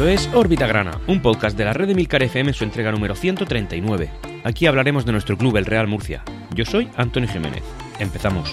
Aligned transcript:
Esto 0.00 0.08
es 0.08 0.30
Órbita 0.34 0.66
Grana, 0.66 0.98
un 1.08 1.20
podcast 1.20 1.58
de 1.58 1.66
la 1.66 1.74
red 1.74 1.86
de 1.86 1.94
Milcar 1.94 2.22
FM 2.22 2.48
en 2.48 2.54
su 2.54 2.64
entrega 2.64 2.90
número 2.90 3.14
139. 3.14 4.08
Aquí 4.44 4.64
hablaremos 4.64 5.04
de 5.04 5.12
nuestro 5.12 5.36
club, 5.36 5.58
el 5.58 5.66
Real 5.66 5.88
Murcia. 5.88 6.24
Yo 6.54 6.64
soy 6.64 6.88
Antonio 6.96 7.28
Jiménez. 7.28 7.62
Empezamos. 7.98 8.50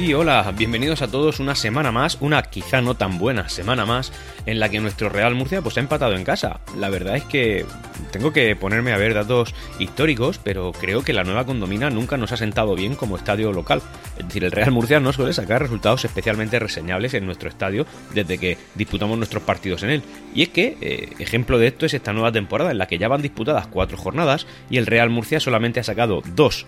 Y 0.00 0.14
hola, 0.14 0.50
bienvenidos 0.56 1.02
a 1.02 1.08
todos 1.08 1.40
una 1.40 1.54
semana 1.54 1.92
más, 1.92 2.16
una 2.22 2.42
quizá 2.44 2.80
no 2.80 2.94
tan 2.94 3.18
buena 3.18 3.50
semana 3.50 3.84
más, 3.84 4.14
en 4.46 4.58
la 4.58 4.70
que 4.70 4.80
nuestro 4.80 5.10
Real 5.10 5.34
Murcia 5.34 5.60
pues 5.60 5.76
ha 5.76 5.80
empatado 5.80 6.14
en 6.14 6.24
casa. 6.24 6.60
La 6.78 6.88
verdad 6.88 7.16
es 7.16 7.24
que 7.24 7.66
tengo 8.10 8.32
que 8.32 8.56
ponerme 8.56 8.94
a 8.94 8.96
ver 8.96 9.12
datos 9.12 9.54
históricos, 9.78 10.40
pero 10.42 10.72
creo 10.72 11.02
que 11.02 11.12
la 11.12 11.22
nueva 11.22 11.44
condomina 11.44 11.90
nunca 11.90 12.16
nos 12.16 12.32
ha 12.32 12.38
sentado 12.38 12.74
bien 12.74 12.94
como 12.94 13.18
estadio 13.18 13.52
local. 13.52 13.82
Es 14.18 14.26
decir, 14.26 14.42
el 14.42 14.52
Real 14.52 14.70
Murcia 14.70 15.00
no 15.00 15.12
suele 15.12 15.34
sacar 15.34 15.60
resultados 15.60 16.02
especialmente 16.06 16.58
reseñables 16.58 17.12
en 17.12 17.26
nuestro 17.26 17.50
estadio 17.50 17.84
desde 18.14 18.38
que 18.38 18.56
disputamos 18.76 19.18
nuestros 19.18 19.42
partidos 19.42 19.82
en 19.82 19.90
él. 19.90 20.02
Y 20.34 20.40
es 20.40 20.48
que, 20.48 20.78
eh, 20.80 21.10
ejemplo 21.18 21.58
de 21.58 21.66
esto 21.66 21.84
es 21.84 21.92
esta 21.92 22.14
nueva 22.14 22.32
temporada 22.32 22.70
en 22.70 22.78
la 22.78 22.86
que 22.86 22.96
ya 22.96 23.08
van 23.08 23.20
disputadas 23.20 23.66
cuatro 23.66 23.98
jornadas 23.98 24.46
y 24.70 24.78
el 24.78 24.86
Real 24.86 25.10
Murcia 25.10 25.40
solamente 25.40 25.78
ha 25.78 25.84
sacado 25.84 26.22
dos 26.34 26.64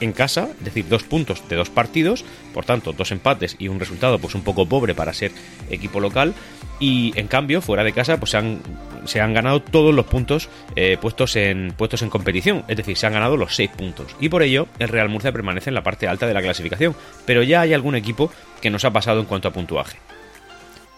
en 0.00 0.12
casa, 0.12 0.48
es 0.58 0.64
decir, 0.64 0.86
dos 0.88 1.02
puntos 1.02 1.46
de 1.48 1.56
dos 1.56 1.70
partidos, 1.70 2.24
por 2.52 2.64
tanto, 2.64 2.92
dos 2.92 3.10
empates 3.12 3.56
y 3.58 3.68
un 3.68 3.80
resultado 3.80 4.18
pues 4.18 4.34
un 4.34 4.42
poco 4.42 4.66
pobre 4.66 4.94
para 4.94 5.12
ser 5.12 5.32
equipo 5.70 6.00
local. 6.00 6.34
Y 6.80 7.12
en 7.16 7.28
cambio, 7.28 7.62
fuera 7.62 7.84
de 7.84 7.92
casa, 7.92 8.18
pues 8.18 8.32
se 8.32 8.36
han, 8.36 8.58
se 9.04 9.20
han 9.20 9.32
ganado 9.32 9.62
todos 9.62 9.94
los 9.94 10.06
puntos 10.06 10.48
eh, 10.74 10.98
puestos, 11.00 11.36
en, 11.36 11.72
puestos 11.76 12.02
en 12.02 12.10
competición, 12.10 12.64
es 12.66 12.76
decir, 12.76 12.96
se 12.96 13.06
han 13.06 13.12
ganado 13.12 13.36
los 13.36 13.54
seis 13.54 13.70
puntos. 13.70 14.16
Y 14.20 14.28
por 14.28 14.42
ello, 14.42 14.66
el 14.78 14.88
Real 14.88 15.08
Murcia 15.08 15.32
permanece 15.32 15.70
en 15.70 15.74
la 15.74 15.84
parte 15.84 16.08
alta 16.08 16.26
de 16.26 16.34
la 16.34 16.42
clasificación, 16.42 16.94
pero 17.26 17.42
ya 17.42 17.60
hay 17.60 17.74
algún 17.74 17.94
equipo 17.94 18.30
que 18.60 18.70
nos 18.70 18.84
ha 18.84 18.92
pasado 18.92 19.20
en 19.20 19.26
cuanto 19.26 19.48
a 19.48 19.52
puntuaje. 19.52 19.98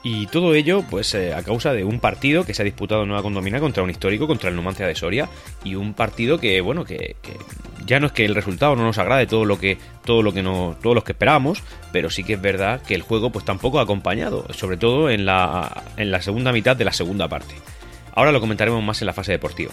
Y 0.09 0.29
todo 0.29 0.55
ello, 0.55 0.85
pues 0.89 1.13
eh, 1.15 1.35
a 1.35 1.43
causa 1.43 1.73
de 1.73 1.83
un 1.83 1.99
partido 1.99 2.45
que 2.45 2.55
se 2.55 2.63
ha 2.63 2.65
disputado 2.65 3.03
en 3.03 3.09
Nueva 3.09 3.25
Condomina 3.25 3.59
contra 3.59 3.83
un 3.83 3.91
histórico, 3.91 4.29
contra 4.29 4.49
el 4.49 4.55
Numancia 4.55 4.87
de 4.87 4.95
Soria, 4.95 5.29
y 5.65 5.75
un 5.75 5.95
partido 5.95 6.39
que, 6.39 6.61
bueno, 6.61 6.85
que, 6.85 7.17
ya 7.87 8.01
no 8.01 8.07
es 8.07 8.13
que 8.13 8.25
el 8.25 8.35
resultado 8.35 8.77
no 8.77 8.85
nos 8.85 8.99
agrade 8.99 9.27
todo 9.27 9.45
lo 9.45 9.59
que, 9.59 9.79
todo 10.05 10.23
lo 10.23 10.33
que 10.33 10.43
no, 10.43 10.77
todos 10.83 10.95
los 10.95 11.05
que 11.05 11.13
esperábamos, 11.13 11.63
pero 11.93 12.11
sí 12.11 12.25
que 12.25 12.35
es 12.35 12.41
verdad 12.41 12.83
que 12.83 12.95
el 12.95 13.03
juego, 13.03 13.31
pues 13.31 13.45
tampoco 13.45 13.79
ha 13.79 13.83
acompañado, 13.83 14.47
sobre 14.53 14.77
todo 14.77 15.09
en 15.11 15.25
la, 15.25 15.85
en 15.97 16.11
la 16.11 16.21
segunda 16.21 16.53
mitad 16.53 16.77
de 16.77 16.85
la 16.85 16.93
segunda 16.93 17.29
parte. 17.29 17.55
Ahora 18.15 18.33
lo 18.33 18.41
comentaremos 18.41 18.83
más 18.83 19.01
en 19.03 19.07
la 19.07 19.13
fase 19.13 19.33
deportiva. 19.33 19.73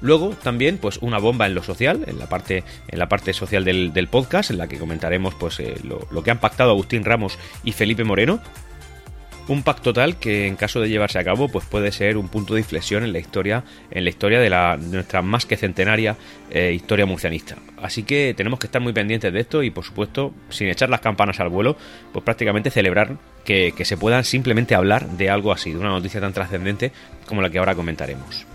Luego 0.00 0.30
también 0.42 0.78
pues 0.78 0.98
una 0.98 1.18
bomba 1.18 1.46
en 1.46 1.54
lo 1.54 1.62
social, 1.62 2.04
en 2.06 2.18
la 2.18 2.28
parte, 2.28 2.64
en 2.88 2.98
la 2.98 3.08
parte 3.08 3.32
social 3.32 3.64
del, 3.64 4.08
podcast, 4.08 4.50
en 4.50 4.58
la 4.58 4.68
que 4.68 4.78
comentaremos 4.78 5.34
pues 5.34 5.58
eh, 5.60 5.74
lo, 5.82 6.22
que 6.22 6.30
han 6.30 6.38
pactado 6.38 6.70
Agustín 6.70 7.04
Ramos 7.04 7.38
y 7.64 7.72
Felipe 7.72 8.04
Moreno, 8.04 8.40
un 9.48 9.62
pacto 9.62 9.92
tal 9.92 10.16
que 10.16 10.46
en 10.46 10.56
caso 10.56 10.80
de 10.80 10.88
llevarse 10.88 11.18
a 11.18 11.24
cabo 11.24 11.48
pues 11.48 11.64
puede 11.66 11.92
ser 11.92 12.16
un 12.16 12.28
punto 12.28 12.54
de 12.54 12.60
inflexión 12.60 13.04
en 13.04 13.12
la 13.12 13.18
historia 13.18 13.64
en 13.90 14.04
la 14.04 14.10
historia 14.10 14.40
de, 14.40 14.50
la, 14.50 14.76
nuestra 14.76 15.22
más 15.22 15.46
que 15.46 15.56
centenaria 15.56 16.16
eh, 16.50 16.72
historia 16.74 17.06
murcianista. 17.06 17.56
Así 17.80 18.02
que 18.02 18.34
tenemos 18.36 18.58
que 18.58 18.66
estar 18.66 18.80
muy 18.80 18.92
pendientes 18.92 19.32
de 19.32 19.40
esto 19.40 19.62
y 19.62 19.70
por 19.70 19.84
supuesto 19.84 20.32
sin 20.48 20.68
echar 20.68 20.90
las 20.90 21.00
campanas 21.00 21.40
al 21.40 21.48
vuelo 21.48 21.76
pues 22.12 22.24
prácticamente 22.24 22.70
celebrar 22.70 23.16
que, 23.44 23.72
que 23.76 23.84
se 23.84 23.96
puedan 23.96 24.24
simplemente 24.24 24.74
hablar 24.74 25.08
de 25.10 25.30
algo 25.30 25.52
así 25.52 25.72
de 25.72 25.78
una 25.78 25.90
noticia 25.90 26.20
tan 26.20 26.32
trascendente 26.32 26.92
como 27.26 27.42
la 27.42 27.50
que 27.50 27.58
ahora 27.58 27.74
comentaremos 27.74 28.46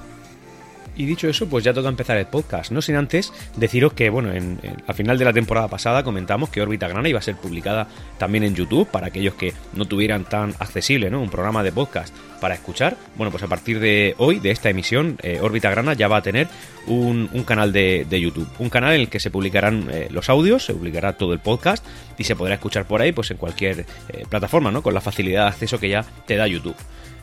y 1.01 1.05
dicho 1.05 1.27
eso, 1.27 1.49
pues 1.49 1.63
ya 1.63 1.73
toca 1.73 1.89
empezar 1.89 2.17
el 2.17 2.27
podcast. 2.27 2.71
No 2.71 2.81
sin 2.81 2.95
antes 2.95 3.33
deciros 3.57 3.93
que, 3.93 4.11
bueno, 4.11 4.31
en, 4.31 4.59
al 4.85 4.93
final 4.93 5.17
de 5.17 5.25
la 5.25 5.33
temporada 5.33 5.67
pasada 5.67 6.03
comentamos 6.03 6.49
que 6.49 6.61
Órbita 6.61 6.87
Grana 6.87 7.09
iba 7.09 7.17
a 7.17 7.23
ser 7.23 7.35
publicada 7.35 7.87
también 8.19 8.43
en 8.43 8.53
YouTube 8.53 8.87
para 8.87 9.07
aquellos 9.07 9.33
que 9.33 9.53
no 9.73 9.85
tuvieran 9.85 10.25
tan 10.25 10.53
accesible 10.59 11.09
¿no? 11.09 11.19
un 11.19 11.31
programa 11.31 11.63
de 11.63 11.71
podcast 11.71 12.13
para 12.41 12.55
escuchar. 12.55 12.97
Bueno, 13.15 13.31
pues 13.31 13.43
a 13.43 13.47
partir 13.47 13.79
de 13.79 14.15
hoy, 14.17 14.39
de 14.39 14.51
esta 14.51 14.69
emisión, 14.69 15.17
eh, 15.21 15.39
Órbita 15.41 15.69
Grana 15.69 15.93
ya 15.93 16.09
va 16.09 16.17
a 16.17 16.21
tener 16.21 16.49
un, 16.87 17.27
canal 17.45 17.71
de, 17.71 18.05
YouTube. 18.09 18.49
Un 18.59 18.69
canal 18.69 18.95
en 18.95 19.01
el 19.01 19.07
que 19.07 19.21
se 19.21 19.31
publicarán 19.31 19.87
eh, 19.89 20.09
los 20.11 20.29
audios, 20.29 20.65
se 20.65 20.73
publicará 20.73 21.13
todo 21.13 21.31
el 21.31 21.39
podcast 21.39 21.85
y 22.17 22.25
se 22.25 22.35
podrá 22.35 22.55
escuchar 22.55 22.85
por 22.85 23.01
ahí, 23.01 23.13
pues 23.13 23.31
en 23.31 23.37
cualquier 23.37 23.85
eh, 24.09 24.25
plataforma, 24.27 24.71
¿no? 24.71 24.81
Con 24.81 24.93
la 24.93 24.99
facilidad 24.99 25.43
de 25.43 25.49
acceso 25.49 25.79
que 25.79 25.87
ya 25.87 26.03
te 26.25 26.35
da 26.35 26.47
YouTube. 26.47 26.75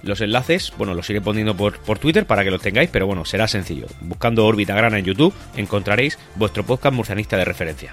Los 0.03 0.21
enlaces, 0.21 0.73
bueno, 0.79 0.95
los 0.95 1.11
iré 1.11 1.21
poniendo 1.21 1.57
por, 1.57 1.81
por 1.81 1.99
Twitter 1.99 2.25
para 2.25 2.45
que 2.45 2.53
los 2.53 2.63
tengáis, 2.63 2.89
pero 2.89 3.07
bueno, 3.07 3.25
será 3.25 3.49
sencillo. 3.49 3.87
Buscando 4.01 4.47
Órbita 4.47 4.75
Grana 4.75 4.99
en 4.99 5.05
YouTube 5.05 5.35
encontraréis 5.57 6.19
vuestro 6.37 6.65
podcast 6.65 6.95
murcianista 6.95 7.37
de 7.37 7.45
referencia. 7.45 7.93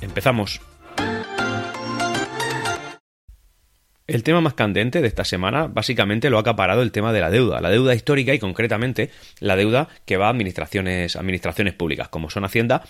Empezamos. 0.00 0.71
El 4.12 4.24
tema 4.24 4.42
más 4.42 4.52
candente 4.52 5.00
de 5.00 5.08
esta 5.08 5.24
semana 5.24 5.68
básicamente 5.68 6.28
lo 6.28 6.36
ha 6.36 6.42
acaparado 6.42 6.82
el 6.82 6.92
tema 6.92 7.14
de 7.14 7.20
la 7.20 7.30
deuda, 7.30 7.62
la 7.62 7.70
deuda 7.70 7.94
histórica 7.94 8.34
y 8.34 8.38
concretamente 8.38 9.08
la 9.40 9.56
deuda 9.56 9.88
que 10.04 10.18
va 10.18 10.26
a 10.26 10.28
administraciones, 10.28 11.16
administraciones 11.16 11.72
públicas, 11.72 12.10
como 12.10 12.28
son 12.28 12.44
Hacienda 12.44 12.82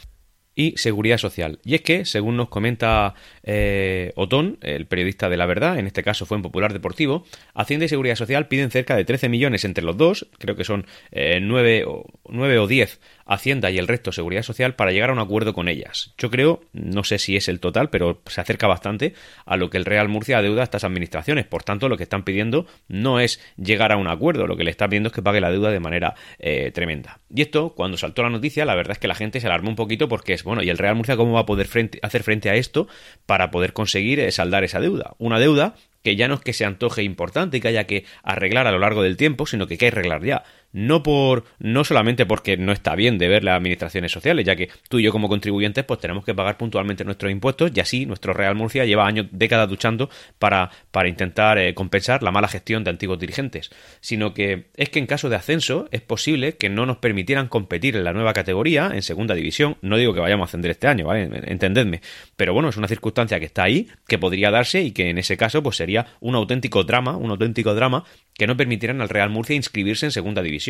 y 0.54 0.76
Seguridad 0.76 1.18
Social. 1.18 1.58
Y 1.64 1.74
es 1.74 1.82
que, 1.82 2.04
según 2.04 2.36
nos 2.36 2.48
comenta 2.48 3.14
eh, 3.42 4.12
Otón, 4.16 4.58
el 4.60 4.86
periodista 4.86 5.28
de 5.28 5.36
La 5.36 5.46
Verdad, 5.46 5.78
en 5.78 5.86
este 5.86 6.02
caso 6.02 6.26
fue 6.26 6.36
en 6.36 6.42
Popular 6.42 6.72
Deportivo, 6.72 7.24
Hacienda 7.54 7.86
y 7.86 7.88
Seguridad 7.88 8.16
Social 8.16 8.48
piden 8.48 8.70
cerca 8.70 8.96
de 8.96 9.04
13 9.04 9.28
millones 9.28 9.64
entre 9.64 9.84
los 9.84 9.96
dos, 9.96 10.26
creo 10.38 10.56
que 10.56 10.64
son 10.64 10.86
eh, 11.10 11.40
9, 11.40 11.84
o, 11.86 12.04
9 12.28 12.58
o 12.58 12.66
10 12.66 13.00
Hacienda 13.24 13.70
y 13.70 13.78
el 13.78 13.88
resto 13.88 14.12
Seguridad 14.12 14.42
Social 14.42 14.74
para 14.74 14.92
llegar 14.92 15.10
a 15.10 15.12
un 15.12 15.18
acuerdo 15.18 15.54
con 15.54 15.68
ellas. 15.68 16.12
Yo 16.18 16.30
creo, 16.30 16.64
no 16.72 17.04
sé 17.04 17.18
si 17.18 17.36
es 17.36 17.48
el 17.48 17.60
total, 17.60 17.88
pero 17.90 18.20
se 18.26 18.40
acerca 18.40 18.66
bastante 18.66 19.14
a 19.46 19.56
lo 19.56 19.70
que 19.70 19.78
el 19.78 19.84
Real 19.84 20.08
Murcia 20.08 20.38
adeuda 20.38 20.62
a 20.62 20.64
estas 20.64 20.84
administraciones. 20.84 21.46
Por 21.46 21.62
tanto, 21.62 21.88
lo 21.88 21.96
que 21.96 22.02
están 22.02 22.24
pidiendo 22.24 22.66
no 22.88 23.20
es 23.20 23.40
llegar 23.56 23.92
a 23.92 23.96
un 23.96 24.08
acuerdo, 24.08 24.46
lo 24.46 24.56
que 24.56 24.64
le 24.64 24.70
están 24.70 24.90
pidiendo 24.90 25.08
es 25.08 25.12
que 25.12 25.22
pague 25.22 25.40
la 25.40 25.50
deuda 25.50 25.70
de 25.70 25.80
manera 25.80 26.14
eh, 26.38 26.70
tremenda. 26.72 27.20
Y 27.34 27.42
esto, 27.42 27.74
cuando 27.74 27.96
saltó 27.96 28.22
la 28.22 28.30
noticia, 28.30 28.64
la 28.64 28.74
verdad 28.74 28.92
es 28.92 28.98
que 28.98 29.08
la 29.08 29.14
gente 29.14 29.40
se 29.40 29.46
alarmó 29.46 29.70
un 29.70 29.76
poquito 29.76 30.08
porque 30.08 30.34
bueno, 30.44 30.62
¿y 30.62 30.70
el 30.70 30.78
Real 30.78 30.94
Murcia 30.94 31.16
cómo 31.16 31.32
va 31.32 31.40
a 31.40 31.46
poder 31.46 31.68
hacer 32.02 32.22
frente 32.22 32.50
a 32.50 32.54
esto 32.54 32.88
para 33.26 33.50
poder 33.50 33.72
conseguir 33.72 34.20
eh, 34.20 34.30
saldar 34.32 34.64
esa 34.64 34.80
deuda? 34.80 35.14
Una 35.18 35.38
deuda 35.38 35.74
que 36.02 36.16
ya 36.16 36.28
no 36.28 36.34
es 36.34 36.40
que 36.40 36.52
se 36.52 36.64
antoje 36.64 37.02
importante 37.02 37.56
y 37.56 37.60
que 37.60 37.68
haya 37.68 37.84
que 37.84 38.04
arreglar 38.22 38.66
a 38.66 38.72
lo 38.72 38.78
largo 38.78 39.02
del 39.02 39.16
tiempo, 39.16 39.46
sino 39.46 39.66
que 39.66 39.74
hay 39.74 39.78
que 39.78 39.88
arreglar 39.88 40.24
ya 40.24 40.44
no 40.72 41.02
por 41.02 41.44
no 41.58 41.84
solamente 41.84 42.26
porque 42.26 42.56
no 42.56 42.72
está 42.72 42.94
bien 42.94 43.18
de 43.18 43.28
ver 43.28 43.44
las 43.44 43.56
administraciones 43.56 44.12
sociales, 44.12 44.44
ya 44.44 44.56
que 44.56 44.70
tú 44.88 44.98
y 44.98 45.02
yo 45.02 45.12
como 45.12 45.28
contribuyentes 45.28 45.84
pues 45.84 46.00
tenemos 46.00 46.24
que 46.24 46.34
pagar 46.34 46.56
puntualmente 46.56 47.04
nuestros 47.04 47.30
impuestos 47.30 47.70
y 47.74 47.80
así 47.80 48.06
nuestro 48.06 48.32
Real 48.32 48.54
Murcia 48.54 48.84
lleva 48.84 49.06
años, 49.06 49.26
décadas 49.30 49.68
luchando 49.68 50.10
para, 50.38 50.70
para 50.90 51.08
intentar 51.08 51.58
eh, 51.58 51.74
compensar 51.74 52.22
la 52.22 52.30
mala 52.30 52.48
gestión 52.48 52.84
de 52.84 52.90
antiguos 52.90 53.18
dirigentes, 53.18 53.70
sino 54.00 54.34
que 54.34 54.66
es 54.76 54.88
que 54.88 54.98
en 54.98 55.06
caso 55.06 55.28
de 55.28 55.36
ascenso 55.36 55.88
es 55.90 56.00
posible 56.00 56.56
que 56.56 56.68
no 56.68 56.86
nos 56.86 56.98
permitieran 56.98 57.48
competir 57.48 57.96
en 57.96 58.04
la 58.04 58.12
nueva 58.12 58.32
categoría, 58.32 58.90
en 58.92 59.02
segunda 59.02 59.34
división, 59.34 59.76
no 59.82 59.96
digo 59.96 60.14
que 60.14 60.20
vayamos 60.20 60.46
a 60.46 60.48
ascender 60.48 60.70
este 60.70 60.88
año, 60.88 61.06
¿vale? 61.06 61.28
Entendedme, 61.46 62.00
pero 62.36 62.54
bueno, 62.54 62.68
es 62.68 62.76
una 62.76 62.88
circunstancia 62.88 63.38
que 63.38 63.46
está 63.46 63.64
ahí, 63.64 63.88
que 64.06 64.18
podría 64.18 64.50
darse 64.50 64.82
y 64.82 64.92
que 64.92 65.10
en 65.10 65.18
ese 65.18 65.36
caso 65.36 65.62
pues 65.62 65.76
sería 65.76 66.06
un 66.20 66.34
auténtico 66.34 66.84
drama, 66.84 67.16
un 67.16 67.30
auténtico 67.30 67.74
drama 67.74 68.04
que 68.34 68.46
no 68.46 68.56
permitieran 68.56 69.00
al 69.00 69.08
Real 69.08 69.30
Murcia 69.30 69.54
inscribirse 69.56 70.06
en 70.06 70.12
segunda 70.12 70.42
división. 70.42 70.61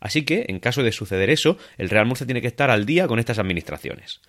Así 0.00 0.24
que, 0.24 0.46
en 0.48 0.60
caso 0.60 0.82
de 0.82 0.92
suceder 0.92 1.30
eso, 1.30 1.58
el 1.76 1.90
Real 1.90 2.06
Murcia 2.06 2.26
tiene 2.26 2.40
que 2.40 2.46
estar 2.46 2.70
al 2.70 2.86
día 2.86 3.06
con 3.06 3.18
estas 3.18 3.38
administraciones. 3.38 4.20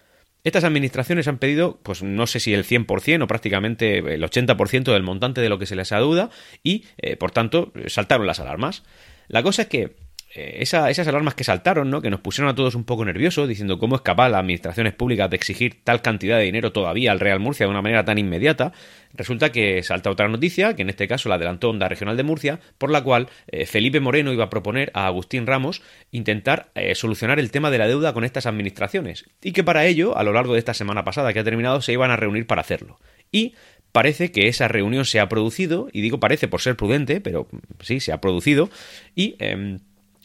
Estas 0.44 0.64
administraciones 0.64 1.28
han 1.28 1.38
pedido, 1.38 1.80
pues 1.84 2.02
no 2.02 2.26
sé 2.26 2.40
si 2.40 2.54
el 2.54 2.64
100% 2.64 3.24
o 3.24 3.28
prácticamente 3.28 3.98
el 3.98 4.24
80% 4.24 4.94
del 4.94 5.04
montante 5.04 5.42
de 5.42 5.50
lo 5.50 5.60
que 5.60 5.66
se 5.66 5.76
les 5.76 5.92
adeuda 5.92 6.30
y, 6.64 6.86
eh, 6.98 7.18
por 7.18 7.32
tanto, 7.32 7.74
saltaron 7.88 8.26
las 8.26 8.40
alarmas. 8.40 8.84
La 9.28 9.44
cosa 9.44 9.64
es 9.64 9.68
que 9.68 9.96
eh, 10.36 10.58
esas 10.60 11.08
alarmas 11.08 11.34
que 11.34 11.44
saltaron, 11.44 11.90
¿no? 11.90 12.02
que 12.02 12.12
nos 12.12 12.20
pusieron 12.20 12.52
a 12.52 12.56
todos 12.56 12.76
un 12.76 12.84
poco 12.84 13.04
nerviosos, 13.04 13.48
diciendo 13.48 13.80
cómo 13.80 13.96
es 13.96 14.02
capaz 14.02 14.30
las 14.30 14.42
administraciones 14.42 14.94
públicas 14.94 15.28
de 15.30 15.36
exigir 15.36 15.84
tal 15.84 16.04
cantidad 16.04 16.38
de 16.38 16.44
dinero 16.44 16.72
todavía 16.72 17.12
al 17.12 17.20
Real 17.20 17.40
Murcia 17.40 17.66
de 17.66 17.72
una 17.72 17.82
manera 17.82 18.06
tan 18.06 18.20
inmediata, 18.20 18.72
resulta 19.14 19.52
que 19.52 19.82
salta 19.82 20.12
otra 20.12 20.28
noticia, 20.28 20.76
que 20.76 20.84
en 20.84 20.90
este 20.90 21.08
caso 21.08 21.30
la 21.30 21.36
adelantó 21.36 21.72
Onda 21.72 21.90
Regional 21.90 22.16
de 22.16 22.24
Murcia, 22.24 22.60
por 22.78 22.92
la 22.92 23.04
cual 23.04 23.28
eh, 23.48 23.66
Felipe 23.66 24.00
Moreno 24.00 24.32
iba 24.32 24.44
a 24.44 24.50
proponer 24.52 24.92
a 24.94 25.08
Agustín 25.08 25.48
Ramos 25.48 25.82
intentar 26.12 26.70
eh, 26.76 26.94
solucionar 26.94 27.40
el 27.40 27.50
tema 27.50 27.72
de 27.72 27.80
la 27.80 27.88
deuda 27.88 28.14
con 28.14 28.24
estas 28.24 28.46
administraciones, 28.46 29.26
y 29.42 29.52
que 29.52 29.64
para 29.64 29.88
ello, 29.88 30.16
a 30.16 30.24
lo 30.24 30.34
largo 30.34 30.54
de 30.54 30.60
esta 30.60 30.76
semana 30.76 31.04
pasada 31.04 31.34
que 31.34 31.40
ha 31.40 31.44
terminado, 31.44 31.82
se 31.82 31.94
iban 31.94 32.12
a 32.12 32.18
reunir 32.18 32.46
para 32.46 32.62
hacerlo. 32.62 33.00
Y 33.32 33.56
parece 33.92 34.32
que 34.32 34.48
esa 34.48 34.68
reunión 34.68 35.06
se 35.06 35.20
ha 35.20 35.28
producido, 35.28 35.88
y 35.92 36.02
digo 36.02 36.20
parece 36.20 36.48
por 36.48 36.62
ser 36.62 36.76
prudente, 36.76 37.20
pero 37.20 37.48
sí, 37.82 38.00
se 38.00 38.12
ha 38.12 38.22
producido, 38.22 38.70
y... 39.16 39.36
Em, 39.40 39.80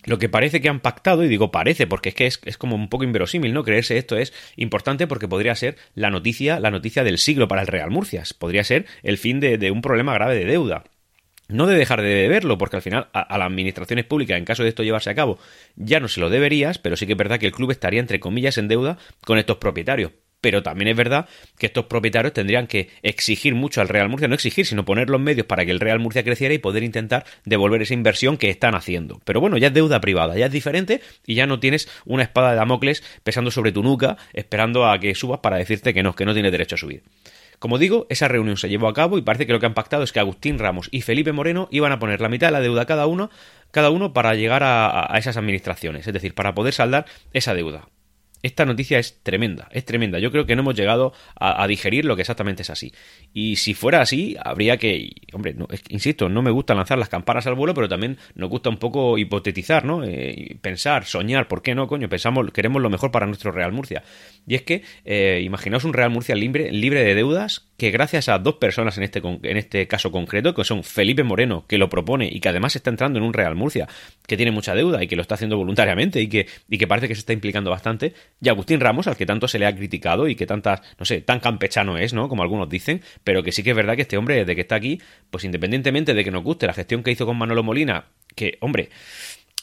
lo 0.05 0.19
que 0.19 0.29
parece 0.29 0.61
que 0.61 0.69
han 0.69 0.81
pactado, 0.81 1.25
y 1.25 1.29
digo 1.29 1.51
parece 1.51 1.87
porque 1.87 2.11
es 2.11 2.15
que 2.15 2.27
es, 2.27 2.59
como 2.59 2.77
un 2.77 2.89
poco 2.89 3.05
inverosímil, 3.05 3.53
¿no? 3.53 3.65
Creerse 3.65 3.97
esto 3.97 4.17
es 4.17 4.33
importante 4.57 5.07
porque 5.07 5.29
podría 5.29 5.55
ser 5.55 5.77
la 5.95 6.11
noticia, 6.11 6.61
la 6.61 6.71
noticia 6.71 7.05
del 7.05 7.19
siglo 7.19 7.49
para 7.49 7.63
el 7.63 7.69
Real 7.69 7.91
Murcias. 7.91 8.35
Podría 8.35 8.65
ser 8.65 8.87
el 9.03 9.19
fin 9.19 9.41
de, 9.41 9.71
un 9.71 9.83
problema 9.83 10.15
grave 10.15 10.37
de 10.37 10.45
deuda. 10.45 10.85
no 11.49 11.67
de 11.67 11.77
dejar 11.77 12.01
de 12.03 12.09
deberlo, 12.09 12.57
porque 12.59 12.77
al 12.77 12.83
final 12.83 13.09
a, 13.13 13.21
a, 13.21 13.39
las 13.39 13.47
administraciones 13.47 14.05
públicas, 14.05 14.39
en 14.39 14.45
caso 14.45 14.63
de 14.63 14.71
esto 14.71 14.83
llevarse 14.83 15.11
a 15.11 15.15
cabo, 15.15 15.39
ya 15.77 16.01
no 16.01 16.09
se 16.09 16.21
lo 16.21 16.31
deberías, 16.31 16.79
pero 16.79 16.97
sí 16.97 17.07
que 17.07 17.13
es 17.13 17.19
verdad 17.19 17.39
que 17.39 17.47
el 17.47 17.53
club 17.53 17.71
estaría, 17.71 18.01
entre 18.01 18.21
comillas, 18.21 18.59
en 18.59 18.69
deuda 18.69 18.99
con 19.25 19.39
estos 19.39 19.59
propietarios 19.59 20.13
pero 20.45 20.63
también 20.63 20.89
es 20.89 20.97
verdad 20.97 21.27
que 21.57 21.65
estos 21.65 21.87
propietarios 21.87 22.35
tendrían 22.35 22.67
que 22.67 22.91
exigir 23.03 23.55
mucho 23.55 23.81
al 23.81 23.89
Real 23.89 24.11
Murcia, 24.11 24.29
no 24.29 24.35
exigir, 24.35 24.67
sino 24.67 24.85
poner 24.85 25.09
los 25.09 25.19
medios 25.19 25.47
para 25.47 25.65
que 25.65 25.71
el 25.71 25.81
Real 25.81 26.01
Murcia 26.01 26.23
creciera 26.23 26.53
y 26.53 26.59
poder 26.59 26.83
intentar 26.83 27.25
devolver 27.47 27.81
esa 27.81 27.95
inversión 27.95 28.37
que 28.37 28.51
están 28.51 28.75
haciendo. 28.75 29.23
Pero 29.25 29.41
bueno, 29.41 29.57
ya 29.57 29.69
es 29.69 29.73
deuda 29.73 30.03
privada, 30.03 30.37
ya 30.37 30.45
es 30.45 30.53
diferente 30.53 31.01
y 31.25 31.35
ya 31.35 31.47
no 31.47 31.61
tienes 31.61 31.89
una 32.05 32.25
espada 32.25 32.51
de 32.51 32.57
Damocles 32.57 33.03
pesando 33.23 33.51
sobre 33.51 33.73
tu 33.73 33.83
nuca 33.83 34.19
esperando 34.35 34.87
a 34.87 34.99
que 34.99 35.15
subas 35.15 35.41
para 35.41 35.57
decirte 35.57 35.95
que 35.95 36.03
no, 36.03 36.15
que 36.15 36.27
no 36.27 36.35
tienes 36.35 36.53
derecho 36.53 36.75
a 36.75 36.79
subir. 36.79 37.05
Como 37.59 37.79
digo, 37.79 38.07
esa 38.11 38.29
reunión 38.29 38.59
se 38.59 38.69
llevó 38.69 38.89
a 38.89 38.93
cabo 38.93 39.17
y 39.17 39.23
parece 39.23 39.47
que 39.47 39.55
lo 39.55 39.61
que 39.61 39.67
han 39.67 39.73
pactado 39.73 40.03
es 40.03 40.13
que 40.13 40.21
Agustín 40.21 40.59
Ramos 40.59 40.91
y 40.91 41.01
Felipe 41.01 41.33
Moreno 41.33 41.69
iban 41.71 41.93
a 41.93 41.99
poner 41.99 42.21
la 42.21 42.29
mitad 42.29 42.49
de 42.49 42.53
la 42.53 42.61
deuda 42.61 42.85
cada 42.85 43.07
uno, 43.07 43.31
cada 43.71 43.89
uno 43.89 44.13
para 44.13 44.35
llegar 44.35 44.63
a, 44.63 45.11
a 45.11 45.17
esas 45.17 45.39
administraciones, 45.39 46.07
es 46.07 46.13
decir, 46.13 46.35
para 46.35 46.55
poder 46.55 46.75
saldar 46.75 47.07
esa 47.33 47.55
deuda. 47.55 47.89
Esta 48.45 48.67
noticia 48.67 48.99
es 48.99 49.23
tremenda, 49.23 49.69
es 49.71 49.87
tremenda. 49.87 50.19
Yo 50.19 50.31
creo 50.31 50.45
que 50.45 50.55
no 50.55 50.61
hemos 50.61 50.75
llegado 50.75 51.15
a, 51.35 51.67
digerir 51.67 52.05
lo 52.05 52.15
que 52.15 52.21
exactamente 52.21 52.61
es 52.61 52.69
así. 52.69 52.93
Y 53.33 53.57
si 53.57 53.73
fuera 53.73 54.03
así, 54.03 54.37
habría 54.39 54.77
que, 54.77 55.13
hombre, 55.33 55.55
no, 55.55 55.67
insisto, 55.89 56.29
no 56.29 56.43
me 56.43 56.51
gusta 56.51 56.75
lanzar 56.75 56.99
las 56.99 57.09
campanas 57.09 57.47
al 57.47 57.55
vuelo, 57.55 57.73
pero 57.73 57.89
también 57.89 58.19
nos 58.35 58.51
gusta 58.51 58.69
un 58.69 58.77
poco 58.77 59.17
hipotetizar, 59.17 59.87
¿no? 59.87 60.05
Eh, 60.05 60.59
pensar, 60.61 61.07
soñar, 61.07 61.49
¿por 61.49 61.63
qué 61.63 61.75
no, 61.75 61.87
coño? 61.87 62.11
Pensamos, 62.11 62.51
queremos 62.53 62.83
lo 62.83 62.91
mejor 62.91 63.11
para 63.11 63.25
nuestro 63.25 63.51
Real 63.51 63.73
Murcia. 63.73 64.03
Y 64.47 64.57
es 64.57 64.63
que, 64.63 64.83
eh, 65.07 65.41
imaginaos 65.43 65.85
un 65.85 65.95
Real 65.95 66.11
Murcia 66.11 66.35
libre, 66.35 66.71
libre 66.71 67.03
de 67.03 67.15
deudas, 67.15 67.67
que 67.77 67.91
gracias 67.91 68.29
a 68.29 68.39
dos 68.39 68.57
personas 68.57 68.97
en 68.99 69.05
este, 69.05 69.21
en 69.25 69.57
este 69.57 69.87
caso 69.89 70.13
concreto, 70.13 70.55
que 70.55 70.65
son 70.65 70.85
Felipe 70.85 71.23
Moreno, 71.25 71.65
que 71.67 71.79
lo 71.79 71.89
propone 71.89 72.29
y 72.31 72.41
que 72.41 72.49
además 72.49 72.77
está 72.77 72.91
entrando 72.91 73.19
en 73.19 73.25
un 73.25 73.33
Real 73.33 73.55
Murcia, 73.55 73.89
que 74.27 74.37
tiene 74.37 74.53
mucha 74.53 74.75
deuda 74.75 75.03
y 75.03 75.09
que 75.09 75.17
lo 75.17 75.23
está 75.23 75.35
haciendo 75.35 75.57
voluntariamente 75.57 76.21
y 76.21 76.29
que, 76.29 76.47
y 76.69 76.79
que 76.79 76.87
parece 76.87 77.09
que 77.09 77.15
se 77.15 77.21
está 77.21 77.33
implicando 77.33 77.71
bastante, 77.71 78.15
y 78.41 78.49
Agustín 78.49 78.81
Ramos, 78.81 79.07
al 79.07 79.17
que 79.17 79.27
tanto 79.27 79.49
se 79.49 79.59
le 79.59 79.67
ha 79.67 79.75
criticado 79.75 80.29
y 80.29 80.37
que 80.37 80.47
tantas, 80.47 80.83
no 80.99 81.05
sé, 81.05 81.21
tan 81.21 81.41
campechano 81.41 81.99
es, 81.99 82.13
¿no? 82.13 82.29
Como 82.29 82.43
algunos 82.43 82.69
dicen, 82.69 83.03
pero 83.25 83.43
que 83.43 83.53
sí 83.53 83.63
que 83.63 83.71
es 83.71 83.77
verdad 83.77 83.97
que 83.97 84.03
este 84.03 84.17
hombre, 84.17 84.37
desde 84.37 84.55
que 84.55 84.61
está 84.61 84.77
aquí, 84.77 85.01
pues 85.31 85.45
independientemente 85.45 86.15
de 86.15 86.25
que 86.25 86.31
nos 86.31 86.43
guste 86.43 86.67
la 86.67 86.75
gestión 86.75 87.03
que 87.03 87.11
hizo 87.11 87.27
con 87.27 87.37
Manolo 87.37 87.63
Molina, 87.63 88.07
que, 88.35 88.59
hombre, 88.61 88.91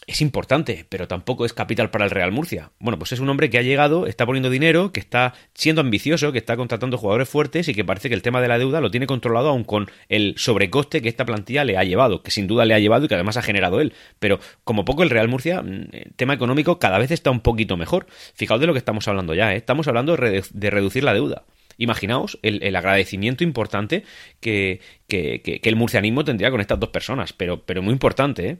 es 0.07 0.21
importante, 0.21 0.86
pero 0.89 1.07
tampoco 1.07 1.45
es 1.45 1.53
capital 1.53 1.89
para 1.92 2.06
el 2.06 2.12
Real 2.12 2.31
Murcia. 2.31 2.71
Bueno, 2.80 2.98
pues 2.98 3.12
es 3.12 3.19
un 3.19 3.30
hombre 3.30 3.50
que 3.50 3.57
ha 3.57 3.62
llegado, 3.62 4.07
está 4.07 4.25
poniendo 4.25 4.50
dinero, 4.50 4.92
que 4.92 5.00
está 5.00 5.33
siendo 5.53 5.81
ambicioso, 5.81 6.31
que 6.31 6.39
está 6.39 6.57
contratando 6.57 6.98
jugadores 6.98 7.30
fuertes 7.30 7.68
y 7.68 7.74
que 7.74 7.86
parece 7.86 8.09
que 8.09 8.15
el 8.15 8.21
tema 8.21 8.42
de 8.42 8.48
la 8.48 8.57
deuda 8.57 8.81
lo 8.81 8.89
tiene 8.89 9.07
controlado 9.07 9.50
aún 9.50 9.63
con 9.63 9.89
el 10.09 10.33
sobrecoste 10.38 11.01
que 11.01 11.09
esta 11.09 11.25
plantilla 11.25 11.63
le 11.63 11.77
ha 11.77 11.83
llevado, 11.83 12.24
que 12.24 12.31
sin 12.31 12.48
duda 12.48 12.65
le 12.65 12.74
ha 12.74 12.80
llevado 12.80 13.06
y 13.06 13.07
que 13.07 13.15
además 13.15 13.38
ha 13.38 13.42
generado 13.42 13.80
él. 13.80 13.94
Pero 14.19 14.39
como 14.63 14.86
poco 14.86 15.03
el 15.03 15.09
Real 15.09 15.27
Murcia, 15.27 15.59
el 15.59 16.13
tema 16.15 16.33
económico 16.33 16.80
cada 16.80 16.98
vez 16.98 17.12
está 17.12 17.30
un 17.30 17.42
poquito 17.42 17.77
mejor. 17.77 18.07
Fijaos 18.33 18.59
de 18.59 18.68
lo 18.68 18.74
que 18.74 18.80
estamos 18.80 19.07
hablando 19.07 19.36
ya, 19.36 19.53
¿eh? 19.53 19.57
estamos 19.57 19.88
hablando 19.88 20.18
de 20.18 20.69
reducir 20.69 21.03
la 21.03 21.13
deuda. 21.13 21.45
Imaginaos 21.77 22.38
el, 22.42 22.75
agradecimiento 22.75 23.44
importante 23.44 24.03
que, 24.39 24.81
que, 25.07 25.42
que, 25.42 25.62
que, 25.62 25.69
el 25.69 25.75
murcianismo 25.75 26.24
tendría 26.24 26.51
con 26.51 26.62
estas 26.62 26.80
dos 26.80 26.89
personas, 26.89 27.33
pero, 27.33 27.63
pero 27.65 27.81
muy 27.81 27.94
importante, 27.94 28.50
¿eh? 28.50 28.57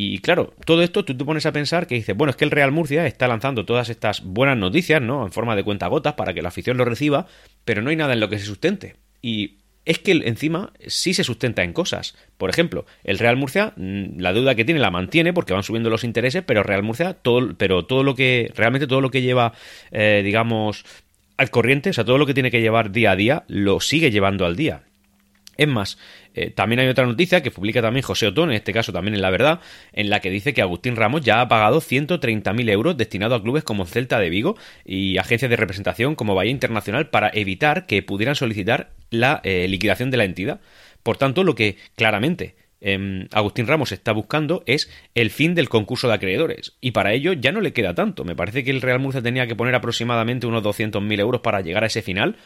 Y 0.00 0.20
claro, 0.20 0.54
todo 0.64 0.82
esto 0.82 1.04
tú 1.04 1.16
te 1.16 1.24
pones 1.24 1.44
a 1.44 1.50
pensar 1.50 1.88
que 1.88 1.96
dices, 1.96 2.16
bueno, 2.16 2.30
es 2.30 2.36
que 2.36 2.44
el 2.44 2.52
Real 2.52 2.70
Murcia 2.70 3.04
está 3.04 3.26
lanzando 3.26 3.64
todas 3.64 3.88
estas 3.88 4.22
buenas 4.22 4.56
noticias, 4.56 5.02
¿no? 5.02 5.26
En 5.26 5.32
forma 5.32 5.56
de 5.56 5.64
cuentagotas 5.64 6.14
para 6.14 6.32
que 6.32 6.40
la 6.40 6.50
afición 6.50 6.76
lo 6.76 6.84
reciba, 6.84 7.26
pero 7.64 7.82
no 7.82 7.90
hay 7.90 7.96
nada 7.96 8.12
en 8.12 8.20
lo 8.20 8.28
que 8.28 8.38
se 8.38 8.44
sustente. 8.44 8.94
Y 9.22 9.56
es 9.84 9.98
que 9.98 10.12
encima 10.12 10.72
sí 10.86 11.14
se 11.14 11.24
sustenta 11.24 11.64
en 11.64 11.72
cosas. 11.72 12.14
Por 12.36 12.48
ejemplo, 12.48 12.86
el 13.02 13.18
Real 13.18 13.36
Murcia, 13.36 13.72
la 13.76 14.32
deuda 14.32 14.54
que 14.54 14.64
tiene 14.64 14.78
la 14.78 14.92
mantiene 14.92 15.32
porque 15.32 15.52
van 15.52 15.64
subiendo 15.64 15.90
los 15.90 16.04
intereses, 16.04 16.44
pero 16.46 16.62
Real 16.62 16.84
Murcia, 16.84 17.14
todo, 17.14 17.56
pero 17.56 17.84
todo 17.84 18.04
lo 18.04 18.14
que, 18.14 18.52
realmente 18.54 18.86
todo 18.86 19.00
lo 19.00 19.10
que 19.10 19.22
lleva, 19.22 19.52
eh, 19.90 20.22
digamos, 20.24 20.84
al 21.36 21.50
corriente, 21.50 21.90
o 21.90 21.92
sea, 21.92 22.04
todo 22.04 22.18
lo 22.18 22.26
que 22.26 22.34
tiene 22.34 22.52
que 22.52 22.60
llevar 22.60 22.92
día 22.92 23.10
a 23.10 23.16
día, 23.16 23.42
lo 23.48 23.80
sigue 23.80 24.12
llevando 24.12 24.46
al 24.46 24.54
día. 24.54 24.84
Es 25.58 25.66
más, 25.66 25.98
eh, 26.34 26.50
también 26.50 26.78
hay 26.78 26.86
otra 26.86 27.04
noticia 27.04 27.42
que 27.42 27.50
publica 27.50 27.82
también 27.82 28.04
José 28.04 28.28
Otón, 28.28 28.50
en 28.50 28.56
este 28.56 28.72
caso 28.72 28.92
también 28.92 29.16
en 29.16 29.22
La 29.22 29.30
Verdad, 29.30 29.60
en 29.92 30.08
la 30.08 30.20
que 30.20 30.30
dice 30.30 30.54
que 30.54 30.62
Agustín 30.62 30.94
Ramos 30.94 31.22
ya 31.22 31.40
ha 31.40 31.48
pagado 31.48 31.80
130.000 31.80 32.70
euros 32.70 32.96
destinados 32.96 33.40
a 33.40 33.42
clubes 33.42 33.64
como 33.64 33.84
Celta 33.84 34.20
de 34.20 34.30
Vigo 34.30 34.56
y 34.84 35.18
agencias 35.18 35.50
de 35.50 35.56
representación 35.56 36.14
como 36.14 36.36
Bahía 36.36 36.52
Internacional 36.52 37.10
para 37.10 37.28
evitar 37.34 37.86
que 37.86 38.04
pudieran 38.04 38.36
solicitar 38.36 38.92
la 39.10 39.40
eh, 39.42 39.66
liquidación 39.66 40.12
de 40.12 40.16
la 40.18 40.24
entidad. 40.24 40.60
Por 41.02 41.16
tanto, 41.16 41.42
lo 41.42 41.56
que 41.56 41.76
claramente 41.96 42.54
eh, 42.80 43.26
Agustín 43.32 43.66
Ramos 43.66 43.92
está 43.92 44.12
buscando 44.12 44.62
es 44.66 44.90
el 45.14 45.30
fin 45.30 45.54
del 45.54 45.68
concurso 45.68 46.08
de 46.08 46.14
acreedores. 46.14 46.76
Y 46.80 46.92
para 46.92 47.12
ello 47.12 47.32
ya 47.32 47.52
no 47.52 47.60
le 47.60 47.72
queda 47.72 47.94
tanto. 47.94 48.24
Me 48.24 48.36
parece 48.36 48.64
que 48.64 48.70
el 48.70 48.82
Real 48.82 49.00
Murcia 49.00 49.22
tenía 49.22 49.46
que 49.46 49.56
poner 49.56 49.74
aproximadamente 49.74 50.46
unos 50.46 50.62
200.000 50.62 51.20
euros 51.20 51.40
para 51.40 51.60
llegar 51.60 51.84
a 51.84 51.88
ese 51.88 52.02
final. 52.02 52.36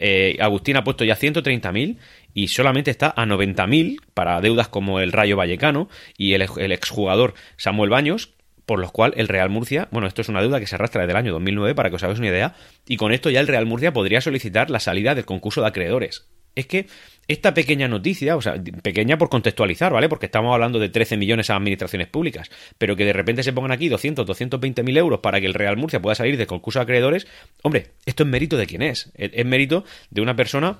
Eh, 0.00 0.36
Agustín 0.40 0.76
ha 0.76 0.84
puesto 0.84 1.04
ya 1.04 1.16
130.000 1.16 1.98
y 2.34 2.48
solamente 2.48 2.90
está 2.90 3.12
a 3.16 3.24
90.000 3.24 4.00
para 4.14 4.40
deudas 4.40 4.68
como 4.68 5.00
el 5.00 5.12
Rayo 5.12 5.36
Vallecano 5.36 5.88
y 6.16 6.34
el, 6.34 6.42
exjugador 6.42 7.34
Samuel 7.56 7.90
Baños, 7.90 8.34
por 8.66 8.80
lo 8.80 8.90
cual 8.90 9.14
el 9.16 9.28
Real 9.28 9.48
Murcia, 9.48 9.88
bueno, 9.90 10.08
esto 10.08 10.22
es 10.22 10.28
una 10.28 10.42
deuda 10.42 10.60
que 10.60 10.66
se 10.66 10.74
arrastra 10.74 11.02
desde 11.02 11.12
el 11.12 11.18
año 11.18 11.32
2009 11.32 11.74
para 11.74 11.88
que 11.88 11.96
os 11.96 12.02
hagáis 12.02 12.18
una 12.18 12.28
idea, 12.28 12.54
y 12.86 12.96
con 12.96 13.12
esto 13.12 13.30
ya 13.30 13.40
el 13.40 13.46
Real 13.46 13.64
Murcia 13.64 13.92
podría 13.92 14.20
solicitar 14.20 14.70
la 14.70 14.80
salida 14.80 15.14
del 15.14 15.24
concurso 15.24 15.62
de 15.62 15.68
acreedores. 15.68 16.26
Es 16.56 16.66
que 16.66 16.86
esta 17.28 17.54
pequeña 17.54 17.86
noticia, 17.86 18.36
o 18.36 18.42
sea, 18.42 18.54
pequeña 18.82 19.18
por 19.18 19.28
contextualizar, 19.28 19.92
¿vale? 19.92 20.08
Porque 20.08 20.26
estamos 20.26 20.52
hablando 20.52 20.78
de 20.78 20.88
13 20.88 21.16
millones 21.16 21.50
a 21.50 21.56
administraciones 21.56 22.08
públicas, 22.08 22.50
pero 22.78 22.96
que 22.96 23.04
de 23.04 23.12
repente 23.12 23.42
se 23.42 23.52
pongan 23.52 23.72
aquí 23.72 23.88
200, 23.88 24.26
220 24.26 24.82
mil 24.82 24.96
euros 24.96 25.20
para 25.20 25.40
que 25.40 25.46
el 25.46 25.54
Real 25.54 25.76
Murcia 25.76 26.00
pueda 26.00 26.14
salir 26.14 26.36
del 26.36 26.46
concurso 26.46 26.78
de 26.78 26.84
acreedores, 26.84 27.26
hombre, 27.62 27.88
esto 28.06 28.22
es 28.22 28.28
mérito 28.28 28.56
de 28.56 28.66
quién 28.66 28.82
es. 28.82 29.12
Es 29.14 29.44
mérito 29.44 29.84
de 30.10 30.22
una 30.22 30.34
persona 30.34 30.78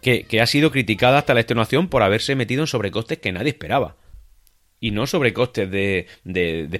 que, 0.00 0.24
que, 0.24 0.40
ha 0.40 0.46
sido 0.46 0.70
criticada 0.70 1.18
hasta 1.18 1.34
la 1.34 1.40
extenuación 1.40 1.88
por 1.88 2.02
haberse 2.02 2.36
metido 2.36 2.62
en 2.62 2.66
sobrecostes 2.66 3.18
que 3.18 3.32
nadie 3.32 3.50
esperaba. 3.50 3.96
Y 4.84 4.90
no 4.90 5.06
sobrecostes 5.06 5.70
de, 5.70 6.08
de, 6.24 6.68
de 6.68 6.78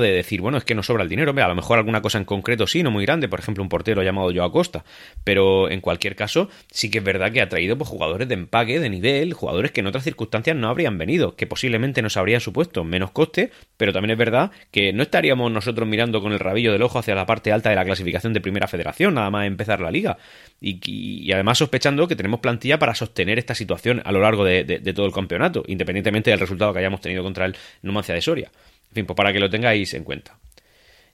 de 0.00 0.12
decir, 0.12 0.40
bueno, 0.40 0.58
es 0.58 0.64
que 0.64 0.74
no 0.74 0.82
sobra 0.82 1.04
el 1.04 1.08
dinero. 1.08 1.30
A 1.30 1.46
lo 1.46 1.54
mejor 1.54 1.78
alguna 1.78 2.02
cosa 2.02 2.18
en 2.18 2.24
concreto 2.24 2.66
sí, 2.66 2.82
no 2.82 2.90
muy 2.90 3.06
grande, 3.06 3.28
por 3.28 3.38
ejemplo, 3.38 3.62
un 3.62 3.68
portero 3.68 4.02
llamado 4.02 4.32
Joao 4.34 4.50
Costa. 4.50 4.84
Pero 5.22 5.70
en 5.70 5.80
cualquier 5.80 6.16
caso, 6.16 6.48
sí 6.72 6.90
que 6.90 6.98
es 6.98 7.04
verdad 7.04 7.30
que 7.30 7.40
ha 7.40 7.48
traído 7.48 7.78
pues, 7.78 7.88
jugadores 7.88 8.26
de 8.26 8.34
empaque, 8.34 8.80
de 8.80 8.90
nivel, 8.90 9.32
jugadores 9.32 9.70
que 9.70 9.78
en 9.78 9.86
otras 9.86 10.02
circunstancias 10.02 10.56
no 10.56 10.68
habrían 10.68 10.98
venido, 10.98 11.36
que 11.36 11.46
posiblemente 11.46 12.02
nos 12.02 12.16
habrían 12.16 12.40
supuesto 12.40 12.82
menos 12.82 13.12
coste, 13.12 13.52
pero 13.76 13.92
también 13.92 14.10
es 14.10 14.18
verdad 14.18 14.50
que 14.72 14.92
no 14.92 15.04
estaríamos 15.04 15.52
nosotros 15.52 15.86
mirando 15.86 16.20
con 16.20 16.32
el 16.32 16.40
rabillo 16.40 16.72
del 16.72 16.82
ojo 16.82 16.98
hacia 16.98 17.14
la 17.14 17.26
parte 17.26 17.52
alta 17.52 17.70
de 17.70 17.76
la 17.76 17.84
clasificación 17.84 18.32
de 18.32 18.40
Primera 18.40 18.66
Federación, 18.66 19.14
nada 19.14 19.30
más 19.30 19.46
empezar 19.46 19.80
la 19.80 19.92
liga. 19.92 20.18
Y, 20.60 21.30
además 21.32 21.58
sospechando 21.58 22.08
que 22.08 22.16
tenemos 22.16 22.40
plantilla 22.40 22.78
para 22.80 22.94
sostener 22.96 23.38
esta 23.38 23.54
situación 23.54 24.02
a 24.04 24.10
lo 24.10 24.20
largo 24.20 24.44
de, 24.44 24.64
de, 24.64 24.78
de, 24.80 24.92
todo 24.94 25.06
el 25.06 25.12
campeonato, 25.12 25.62
independientemente 25.68 26.30
del 26.30 26.40
resultado 26.40 26.72
que 26.72 26.78
hayamos 26.78 27.00
tenido 27.00 27.22
contra 27.22 27.35
el 27.44 27.56
Numancia 27.82 28.14
de 28.14 28.22
Soria. 28.22 28.50
En 28.88 28.94
fin, 28.94 29.06
pues 29.06 29.16
para 29.16 29.32
que 29.32 29.40
lo 29.40 29.50
tengáis 29.50 29.92
en 29.92 30.04
cuenta. 30.04 30.38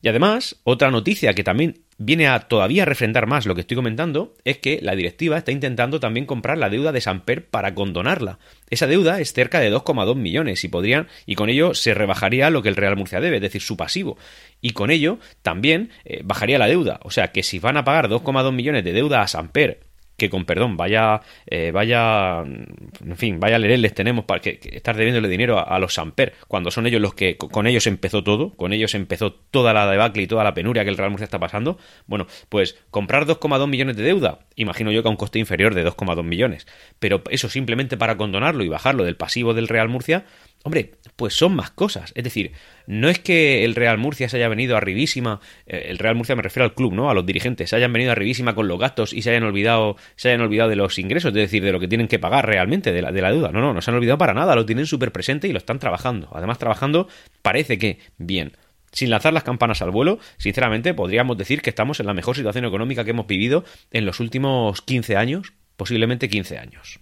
Y 0.03 0.09
además, 0.09 0.57
otra 0.65 0.91
noticia 0.91 1.33
que 1.33 1.45
también 1.45 1.79
viene 1.97 2.27
a 2.27 2.41
todavía 2.41 2.85
refrendar 2.85 3.29
más 3.29 3.47
lo 3.47 3.55
que 3.55 3.61
estoy 3.61 3.77
comentando 3.77 4.35
es 4.45 4.59
que 4.59 4.81
la 4.83 4.97
directiva 4.97 5.39
está 5.39 5.53
intentando 5.53 6.01
también 6.01 6.27
comprar 6.27 6.59
la 6.59 6.69
deuda 6.69 6.91
de 6.91 7.01
Samper 7.01 7.47
para 7.47 7.75
condonarla. 7.75 8.41
Esa 8.69 8.89
deuda 8.89 9.21
es 9.21 9.33
cerca 9.33 9.61
de 9.61 9.73
2,2 9.73 10.17
millones 10.17 10.65
y 10.65 10.69
podrían 10.69 11.07
y 11.25 11.37
con 11.37 11.49
ello 11.49 11.75
se 11.75 11.95
rebajaría 11.95 12.51
lo 12.51 12.63
que 12.63 12.69
el 12.69 12.77
Real 12.77 12.97
Murcia 12.97 13.21
debe, 13.21 13.37
es 13.37 13.43
decir, 13.43 13.63
su 13.63 13.77
pasivo. 13.77 14.19
Y 14.61 14.71
con 14.71 14.91
ello 14.91 15.21
también 15.43 15.91
eh, 16.05 16.23
bajaría 16.25 16.59
la 16.59 16.67
deuda. 16.67 16.99
O 17.05 17.13
sea 17.13 17.31
que 17.31 17.45
si 17.45 17.61
van 17.61 17.77
a 17.77 17.85
pagar 17.85 18.09
2,2 18.09 18.53
millones 18.53 18.83
de 18.83 18.93
deuda 18.93 19.23
a 19.23 19.29
Samper 19.29 19.81
que 20.17 20.31
con 20.31 20.45
perdón, 20.45 20.77
vaya, 20.77 21.21
eh, 21.47 21.71
vaya, 21.73 22.41
en 22.43 23.17
fin, 23.17 23.41
vaya 23.41 23.59
les 23.59 23.95
tenemos 23.95 24.25
para 24.25 24.41
que, 24.41 24.59
que 24.59 24.77
estar 24.77 24.97
debiéndole 24.97 25.29
dinero 25.29 25.59
a, 25.59 25.63
a, 25.63 25.79
los 25.79 25.95
Samper, 25.95 26.35
cuando 26.49 26.71
son 26.71 26.87
ellos 26.87 27.01
los 27.01 27.15
que, 27.15 27.37
con 27.37 27.67
ellos 27.67 27.87
empezó 27.87 28.23
todo, 28.23 28.51
con 28.51 28.73
ellos 28.73 28.95
empezó 28.95 29.33
toda 29.33 29.73
la 29.73 29.91
debacle 29.91 30.23
y 30.23 30.27
toda 30.27 30.45
la 30.45 30.55
penuria 30.55 30.85
que 30.85 30.91
el 30.91 30.97
Real 30.97 31.11
Murcia 31.11 31.25
está 31.25 31.39
pasando, 31.39 31.79
bueno, 32.07 32.27
pues 32.49 32.79
comprar 32.91 33.27
2,2 33.27 33.69
millones 33.69 33.97
de 33.97 34.03
deuda, 34.05 34.41
imagino 34.55 34.93
yo 34.93 35.03
que 35.03 35.09
a 35.09 35.11
un 35.11 35.17
coste 35.17 35.39
inferior 35.39 35.75
de 35.75 35.85
2,2 35.85 36.23
millones, 36.23 36.67
pero 36.99 37.23
eso 37.31 37.49
simplemente 37.49 37.97
para 37.97 38.17
condonarlo 38.17 38.65
y 38.65 38.69
bajarlo 38.69 39.05
del 39.05 39.17
pasivo 39.17 39.55
del 39.55 39.69
Real 39.69 39.89
Murcia, 39.89 40.25
hombre, 40.65 40.93
pues 41.17 41.35
son 41.35 41.55
más 41.55 41.71
cosas. 41.71 42.13
Es 42.15 42.25
decir, 42.25 42.53
no 42.87 43.09
es 43.09 43.19
que 43.19 43.65
el 43.65 43.75
Real 43.75 43.99
Murcia 43.99 44.29
se 44.29 44.37
haya 44.37 44.49
venido 44.49 44.77
arribísima, 44.77 45.41
eh, 45.67 45.87
el 45.89 45.99
Real 45.99 46.15
Murcia 46.15 46.37
me 46.37 46.43
refiero 46.43 46.65
al 46.65 46.75
club, 46.75 46.93
¿no? 46.95 47.11
A 47.11 47.15
los 47.15 47.27
dirigentes, 47.27 47.71
se 47.71 47.77
hayan 47.77 47.93
venido 47.93 48.13
arribísima 48.13 48.55
con 48.55 48.69
los 48.69 48.79
gastos 48.79 49.13
y 49.13 49.23
se 49.23 49.31
hayan 49.31 49.45
olvidado, 49.45 49.97
se 50.17 50.29
hayan 50.29 50.41
olvidado 50.41 50.71
de 50.71 50.77
los 50.77 50.99
ingresos, 50.99 51.29
es 51.29 51.35
decir, 51.35 51.63
de 51.63 51.73
lo 51.73 51.81
que 51.81 51.89
tienen 51.89 52.09
que 52.09 52.19
pagar 52.19 52.47
realmente, 52.47 52.93
de 52.93 53.03
la, 53.03 53.13
de 53.13 53.23
la 53.23 53.31
deuda. 53.31 53.51
No, 53.53 53.61
no, 53.61 53.75
no 53.75 53.83
se 53.83 53.91
han 53.91 53.97
olvidado 53.97 54.19
para 54.19 54.35
nada, 54.35 54.55
lo 54.55 54.67
tienen 54.67 54.87
súper 54.87 55.13
presente 55.13 55.49
y 55.49 55.53
lo 55.53 55.59
están 55.59 55.79
trabajando. 55.79 56.29
Además, 56.33 56.59
trabajando 56.59 57.09
parece 57.43 57.79
que 57.79 57.99
bien. 58.19 58.53
Sin 58.93 59.09
lanzar 59.09 59.33
las 59.33 59.43
campanas 59.43 59.81
al 59.81 59.91
vuelo, 59.91 60.19
sinceramente 60.37 60.93
podríamos 60.93 61.39
decir 61.39 61.63
que 61.63 61.71
estamos 61.71 61.99
en 62.01 62.07
la 62.07 62.15
mejor 62.15 62.37
situación 62.37 62.67
económica 62.67 63.05
que 63.05 63.11
hemos 63.11 63.27
vivido 63.27 63.65
en 63.91 64.05
los 64.05 64.21
últimos 64.21 64.83
15 64.83 65.17
años, 65.17 65.55
posiblemente 65.77 66.29
15 66.29 66.59
años. 66.59 67.01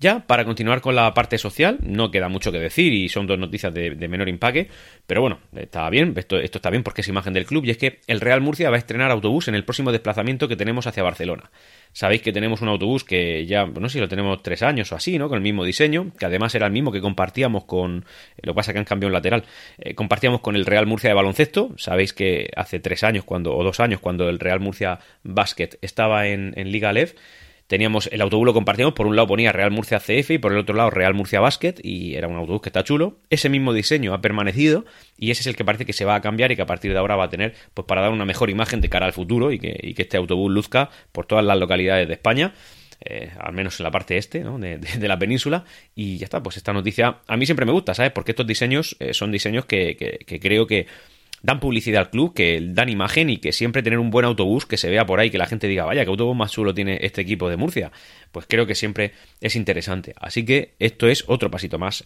Ya, 0.00 0.20
para 0.20 0.44
continuar 0.44 0.80
con 0.80 0.94
la 0.94 1.12
parte 1.12 1.38
social, 1.38 1.78
no 1.82 2.12
queda 2.12 2.28
mucho 2.28 2.52
que 2.52 2.60
decir 2.60 2.92
y 2.92 3.08
son 3.08 3.26
dos 3.26 3.36
noticias 3.36 3.74
de, 3.74 3.96
menor 4.06 4.28
empaque, 4.28 4.68
pero 5.08 5.22
bueno, 5.22 5.40
está 5.56 5.90
bien, 5.90 6.14
esto, 6.16 6.38
está 6.38 6.70
bien 6.70 6.84
porque 6.84 7.00
es 7.00 7.08
imagen 7.08 7.32
del 7.32 7.46
club 7.46 7.64
y 7.64 7.70
es 7.70 7.78
que 7.78 7.98
el 8.06 8.20
Real 8.20 8.40
Murcia 8.40 8.70
va 8.70 8.76
a 8.76 8.78
estrenar 8.78 9.10
autobús 9.10 9.48
en 9.48 9.56
el 9.56 9.64
próximo 9.64 9.90
desplazamiento 9.90 10.46
que 10.46 10.54
tenemos 10.54 10.86
hacia 10.86 11.02
Barcelona. 11.02 11.50
Sabéis 11.92 12.22
que 12.22 12.32
tenemos 12.32 12.62
un 12.62 12.68
autobús 12.68 13.02
que 13.02 13.44
ya, 13.46 13.66
no 13.66 13.88
sé 13.88 13.94
si 13.94 14.00
lo 14.00 14.08
tenemos 14.08 14.40
tres 14.40 14.62
años 14.62 14.92
o 14.92 14.94
así, 14.94 15.18
¿no? 15.18 15.28
Con 15.28 15.38
el 15.38 15.42
mismo 15.42 15.64
diseño, 15.64 16.12
que 16.16 16.26
además 16.26 16.54
era 16.54 16.66
el 16.66 16.72
mismo 16.72 16.92
que 16.92 17.00
compartíamos 17.00 17.64
con, 17.64 18.04
lo 18.40 18.52
que 18.52 18.54
pasa 18.56 18.72
que 18.72 18.78
han 18.78 18.84
cambiado 18.84 19.08
un 19.08 19.14
lateral, 19.14 19.44
eh, 19.78 19.96
compartíamos 19.96 20.42
con 20.42 20.54
el 20.54 20.64
Real 20.64 20.86
Murcia 20.86 21.10
de 21.10 21.14
baloncesto. 21.14 21.72
Sabéis 21.76 22.12
que 22.12 22.50
hace 22.54 22.78
tres 22.78 23.02
años 23.02 23.24
cuando, 23.24 23.56
o 23.56 23.64
dos 23.64 23.80
años 23.80 23.98
cuando 23.98 24.28
el 24.28 24.38
Real 24.38 24.60
Murcia 24.60 25.00
Basket 25.24 25.70
estaba 25.82 26.28
en, 26.28 26.52
en 26.56 26.70
Liga 26.70 26.92
Lev, 26.92 27.16
teníamos 27.68 28.08
el 28.10 28.20
autobús 28.22 28.46
lo 28.46 28.54
compartíamos, 28.54 28.94
por 28.94 29.06
un 29.06 29.14
lado 29.14 29.28
ponía 29.28 29.52
Real 29.52 29.70
Murcia 29.70 30.00
CF 30.00 30.30
y 30.32 30.38
por 30.38 30.52
el 30.52 30.58
otro 30.58 30.74
lado 30.74 30.90
Real 30.90 31.14
Murcia 31.14 31.38
Basket 31.38 31.74
y 31.82 32.16
era 32.16 32.26
un 32.26 32.36
autobús 32.36 32.62
que 32.62 32.70
está 32.70 32.82
chulo. 32.82 33.18
Ese 33.30 33.48
mismo 33.48 33.72
diseño 33.72 34.14
ha 34.14 34.20
permanecido 34.20 34.84
y 35.16 35.30
ese 35.30 35.42
es 35.42 35.46
el 35.46 35.54
que 35.54 35.64
parece 35.64 35.84
que 35.84 35.92
se 35.92 36.04
va 36.04 36.16
a 36.16 36.20
cambiar 36.20 36.50
y 36.50 36.56
que 36.56 36.62
a 36.62 36.66
partir 36.66 36.92
de 36.92 36.98
ahora 36.98 37.14
va 37.14 37.24
a 37.24 37.30
tener 37.30 37.54
pues 37.74 37.86
para 37.86 38.00
dar 38.00 38.10
una 38.10 38.24
mejor 38.24 38.50
imagen 38.50 38.80
de 38.80 38.88
cara 38.88 39.06
al 39.06 39.12
futuro 39.12 39.52
y 39.52 39.58
que, 39.58 39.94
este 39.98 40.16
autobús 40.16 40.50
luzca 40.50 40.90
por 41.12 41.26
todas 41.26 41.44
las 41.44 41.58
localidades 41.58 42.08
de 42.08 42.14
España. 42.14 42.54
Eh, 43.00 43.30
al 43.38 43.52
menos 43.52 43.78
en 43.78 43.84
la 43.84 43.92
parte 43.92 44.16
este 44.16 44.40
¿no? 44.40 44.58
de, 44.58 44.80
la 45.00 45.18
península 45.18 45.64
y 45.94 46.16
ya 46.18 46.24
está, 46.24 46.42
pues 46.42 46.56
esta 46.56 46.72
noticia 46.72 47.18
a 47.28 47.36
mí 47.36 47.46
siempre 47.46 47.64
me 47.64 47.70
gusta, 47.70 47.94
¿sabes? 47.94 48.10
Porque 48.10 48.32
estos 48.32 48.46
diseños 48.46 48.96
eh, 48.98 49.14
son 49.14 49.30
diseños 49.30 49.66
que, 49.66 49.96
que 50.26 50.40
creo 50.40 50.66
que 50.66 50.86
dan 51.42 51.60
publicidad 51.60 52.02
al 52.02 52.10
club, 52.10 52.34
que 52.34 52.60
dan 52.62 52.88
imagen 52.88 53.30
y 53.30 53.38
que 53.38 53.52
siempre 53.52 53.82
tener 53.82 53.98
un 53.98 54.10
buen 54.10 54.24
autobús 54.24 54.66
que 54.66 54.76
se 54.76 54.90
vea 54.90 55.06
por 55.06 55.20
ahí, 55.20 55.30
que 55.30 55.38
la 55.38 55.46
gente 55.46 55.68
diga, 55.68 55.84
vaya, 55.84 56.04
qué 56.04 56.10
autobús 56.10 56.36
más 56.36 56.52
chulo 56.52 56.74
tiene 56.74 56.98
este 57.02 57.20
equipo 57.20 57.48
de 57.48 57.56
Murcia. 57.56 57.92
Pues 58.32 58.46
creo 58.48 58.66
que 58.66 58.74
siempre 58.74 59.12
es 59.40 59.56
interesante. 59.56 60.14
Así 60.20 60.44
que 60.44 60.74
esto 60.78 61.08
es 61.08 61.24
otro 61.26 61.50
pasito 61.50 61.78
más. 61.78 62.04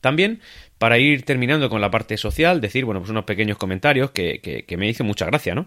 También, 0.00 0.40
para 0.78 0.98
ir 0.98 1.24
terminando 1.24 1.68
con 1.70 1.80
la 1.80 1.90
parte 1.90 2.16
social, 2.16 2.60
decir, 2.60 2.84
bueno, 2.84 3.00
pues 3.00 3.10
unos 3.10 3.24
pequeños 3.24 3.56
comentarios 3.56 4.10
que, 4.10 4.40
que, 4.40 4.76
me 4.76 4.88
hizo 4.88 5.04
mucha 5.04 5.26
gracia, 5.26 5.54
¿no? 5.54 5.66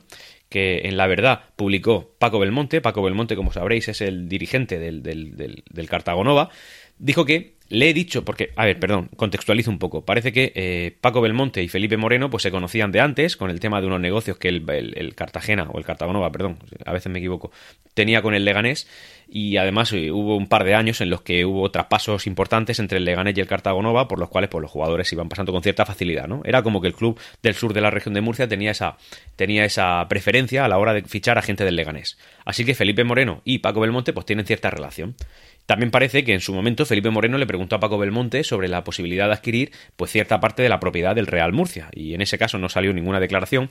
Que 0.49 0.81
en 0.85 0.97
la 0.97 1.07
verdad 1.07 1.41
publicó 1.55 2.15
Paco 2.19 2.39
Belmonte. 2.39 2.79
Paco 2.79 3.01
Belmonte, 3.01 3.35
como 3.35 3.51
sabréis, 3.51 3.87
es 3.87 4.01
el 4.01 4.29
dirigente 4.29 4.79
del, 4.79 5.03
del, 5.03 5.35
del, 5.35 5.63
del 5.69 5.89
Cartagonova. 5.89 6.49
Dijo 6.99 7.25
que 7.25 7.58
le 7.69 7.89
he 7.89 7.93
dicho, 7.93 8.25
porque, 8.25 8.51
a 8.55 8.65
ver, 8.65 8.79
perdón, 8.79 9.09
contextualizo 9.15 9.69
un 9.69 9.77
poco. 9.77 10.03
Parece 10.03 10.33
que 10.33 10.51
eh, 10.55 10.97
Paco 10.99 11.21
Belmonte 11.21 11.61
y 11.61 11.67
Felipe 11.67 11.97
Moreno 11.97 12.29
pues 12.29 12.43
se 12.43 12.51
conocían 12.51 12.91
de 12.91 12.99
antes 12.99 13.37
con 13.37 13.51
el 13.51 13.59
tema 13.59 13.79
de 13.79 13.87
unos 13.87 14.01
negocios 14.01 14.37
que 14.37 14.47
el, 14.47 15.13
Cartagena, 15.15 15.69
o 15.71 15.77
el 15.77 15.85
Cartagonova, 15.85 16.31
perdón, 16.31 16.57
a 16.85 16.91
veces 16.91 17.11
me 17.11 17.19
equivoco, 17.19 17.51
tenía 17.93 18.23
con 18.23 18.33
el 18.33 18.43
Leganés 18.43 18.87
y 19.31 19.57
además 19.57 19.93
eh, 19.93 20.11
hubo 20.11 20.35
un 20.35 20.47
par 20.47 20.63
de 20.63 20.73
años 20.73 20.99
en 21.01 21.11
los 21.11 21.21
que 21.21 21.45
hubo 21.45 21.69
traspasos 21.69 22.25
importantes 22.25 22.79
entre 22.79 22.97
el 22.97 23.05
Leganés 23.05 23.37
y 23.37 23.41
el 23.41 23.47
Cartagonova 23.47 24.07
por 24.07 24.17
los 24.17 24.29
cuales 24.29 24.49
pues, 24.49 24.63
los 24.63 24.71
jugadores 24.71 25.11
iban 25.13 25.29
pasando 25.29 25.51
con 25.51 25.61
cierta 25.61 25.85
facilidad, 25.85 26.27
¿no? 26.27 26.41
Era 26.45 26.63
como 26.63 26.81
que 26.81 26.87
el 26.87 26.95
club 26.95 27.19
del 27.43 27.53
sur 27.53 27.73
de 27.73 27.81
la 27.81 27.91
región 27.91 28.15
de 28.15 28.21
Murcia 28.21 28.47
tenía 28.47 28.71
esa, 28.71 28.97
tenía 29.35 29.63
esa 29.63 30.07
preferencia 30.09 30.65
a 30.65 30.67
la 30.67 30.79
hora 30.79 30.93
de 30.93 31.03
fichar 31.03 31.37
a 31.37 31.43
gente 31.43 31.65
del 31.65 31.75
Leganés. 31.75 32.17
Así 32.45 32.65
que 32.65 32.73
Felipe 32.73 33.03
Moreno 33.03 33.41
y 33.45 33.59
Paco 33.59 33.81
Belmonte 33.81 34.11
pues 34.11 34.25
tienen 34.25 34.47
cierta 34.47 34.71
relación. 34.71 35.15
También 35.69 35.91
parece 35.91 36.23
que 36.23 36.33
en 36.33 36.39
su 36.39 36.51
momento 36.51 36.83
Felipe 36.83 37.11
Moreno 37.11 37.37
le 37.37 37.45
preguntó 37.45 37.75
a 37.75 37.79
Paco 37.79 37.99
Belmonte 37.99 38.43
sobre 38.43 38.69
la 38.69 38.83
posibilidad 38.83 39.27
de 39.27 39.33
adquirir 39.33 39.71
pues 39.95 40.09
cierta 40.09 40.39
parte 40.39 40.63
de 40.63 40.69
la 40.69 40.79
propiedad 40.79 41.13
del 41.13 41.27
Real 41.27 41.53
Murcia 41.53 41.89
y 41.93 42.15
en 42.15 42.21
ese 42.21 42.39
caso 42.39 42.57
no 42.57 42.69
salió 42.69 42.91
ninguna 42.91 43.19
declaración. 43.19 43.67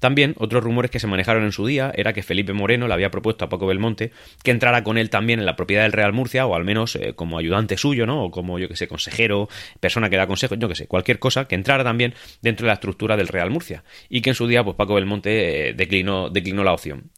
También 0.00 0.34
otros 0.36 0.64
rumores 0.64 0.90
que 0.90 0.98
se 0.98 1.06
manejaron 1.06 1.44
en 1.44 1.52
su 1.52 1.64
día 1.64 1.92
era 1.94 2.12
que 2.12 2.24
Felipe 2.24 2.54
Moreno 2.54 2.88
le 2.88 2.94
había 2.94 3.12
propuesto 3.12 3.44
a 3.44 3.48
Paco 3.48 3.68
Belmonte 3.68 4.10
que 4.42 4.50
entrara 4.50 4.82
con 4.82 4.98
él 4.98 5.10
también 5.10 5.38
en 5.38 5.46
la 5.46 5.54
propiedad 5.54 5.84
del 5.84 5.92
Real 5.92 6.12
Murcia 6.12 6.44
o 6.44 6.56
al 6.56 6.64
menos 6.64 6.96
eh, 6.96 7.12
como 7.14 7.38
ayudante 7.38 7.76
suyo, 7.76 8.04
¿no? 8.04 8.24
O 8.24 8.32
como 8.32 8.58
yo 8.58 8.66
que 8.66 8.74
sé, 8.74 8.88
consejero, 8.88 9.48
persona 9.78 10.10
que 10.10 10.16
da 10.16 10.26
consejos, 10.26 10.58
yo 10.58 10.68
que 10.68 10.74
sé, 10.74 10.88
cualquier 10.88 11.20
cosa 11.20 11.46
que 11.46 11.54
entrara 11.54 11.84
también 11.84 12.14
dentro 12.42 12.64
de 12.64 12.70
la 12.70 12.74
estructura 12.74 13.16
del 13.16 13.28
Real 13.28 13.50
Murcia 13.50 13.84
y 14.08 14.22
que 14.22 14.30
en 14.30 14.34
su 14.34 14.48
día 14.48 14.64
pues 14.64 14.74
Paco 14.74 14.94
Belmonte 14.94 15.68
eh, 15.68 15.72
declinó, 15.72 16.30
declinó 16.30 16.64
la 16.64 16.72
opción. 16.72 17.12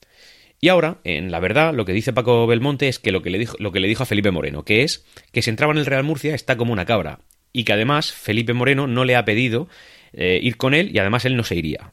Y 0.65 0.69
ahora, 0.69 0.99
en 1.03 1.33
la 1.33 1.41
verdad, 1.41 1.75
lo 1.75 1.85
que 1.85 1.93
dice 1.93 2.13
Paco 2.13 2.47
Belmonte 2.47 2.87
es 2.87 3.01
que 3.01 3.11
lo 3.11 3.21
que 3.21 3.31
le 3.31 3.39
dijo, 3.39 3.57
lo 3.59 3.73
que 3.73 3.81
le 3.81 3.89
dijo 3.89 4.05
a 4.05 4.07
Felipe 4.07 4.31
Moreno, 4.31 4.65
que 4.65 4.85
es 4.85 5.05
que 5.33 5.43
si 5.43 5.51
entraba 5.51 5.73
en 5.73 5.81
el 5.81 5.87
Real 5.87 6.05
Murcia 6.05 6.37
está 6.37 6.57
como 6.57 6.73
una 6.73 6.85
cabra. 6.87 7.19
Y 7.53 7.65
que 7.65 7.73
además 7.73 8.13
Felipe 8.13 8.53
Moreno 8.53 8.87
no 8.87 9.05
le 9.05 9.17
ha 9.17 9.25
pedido 9.25 9.69
eh, 10.13 10.39
ir 10.41 10.57
con 10.57 10.73
él 10.73 10.95
y 10.95 11.01
además 11.01 11.25
él 11.25 11.37
no 11.37 11.43
se 11.43 11.57
iría. 11.57 11.93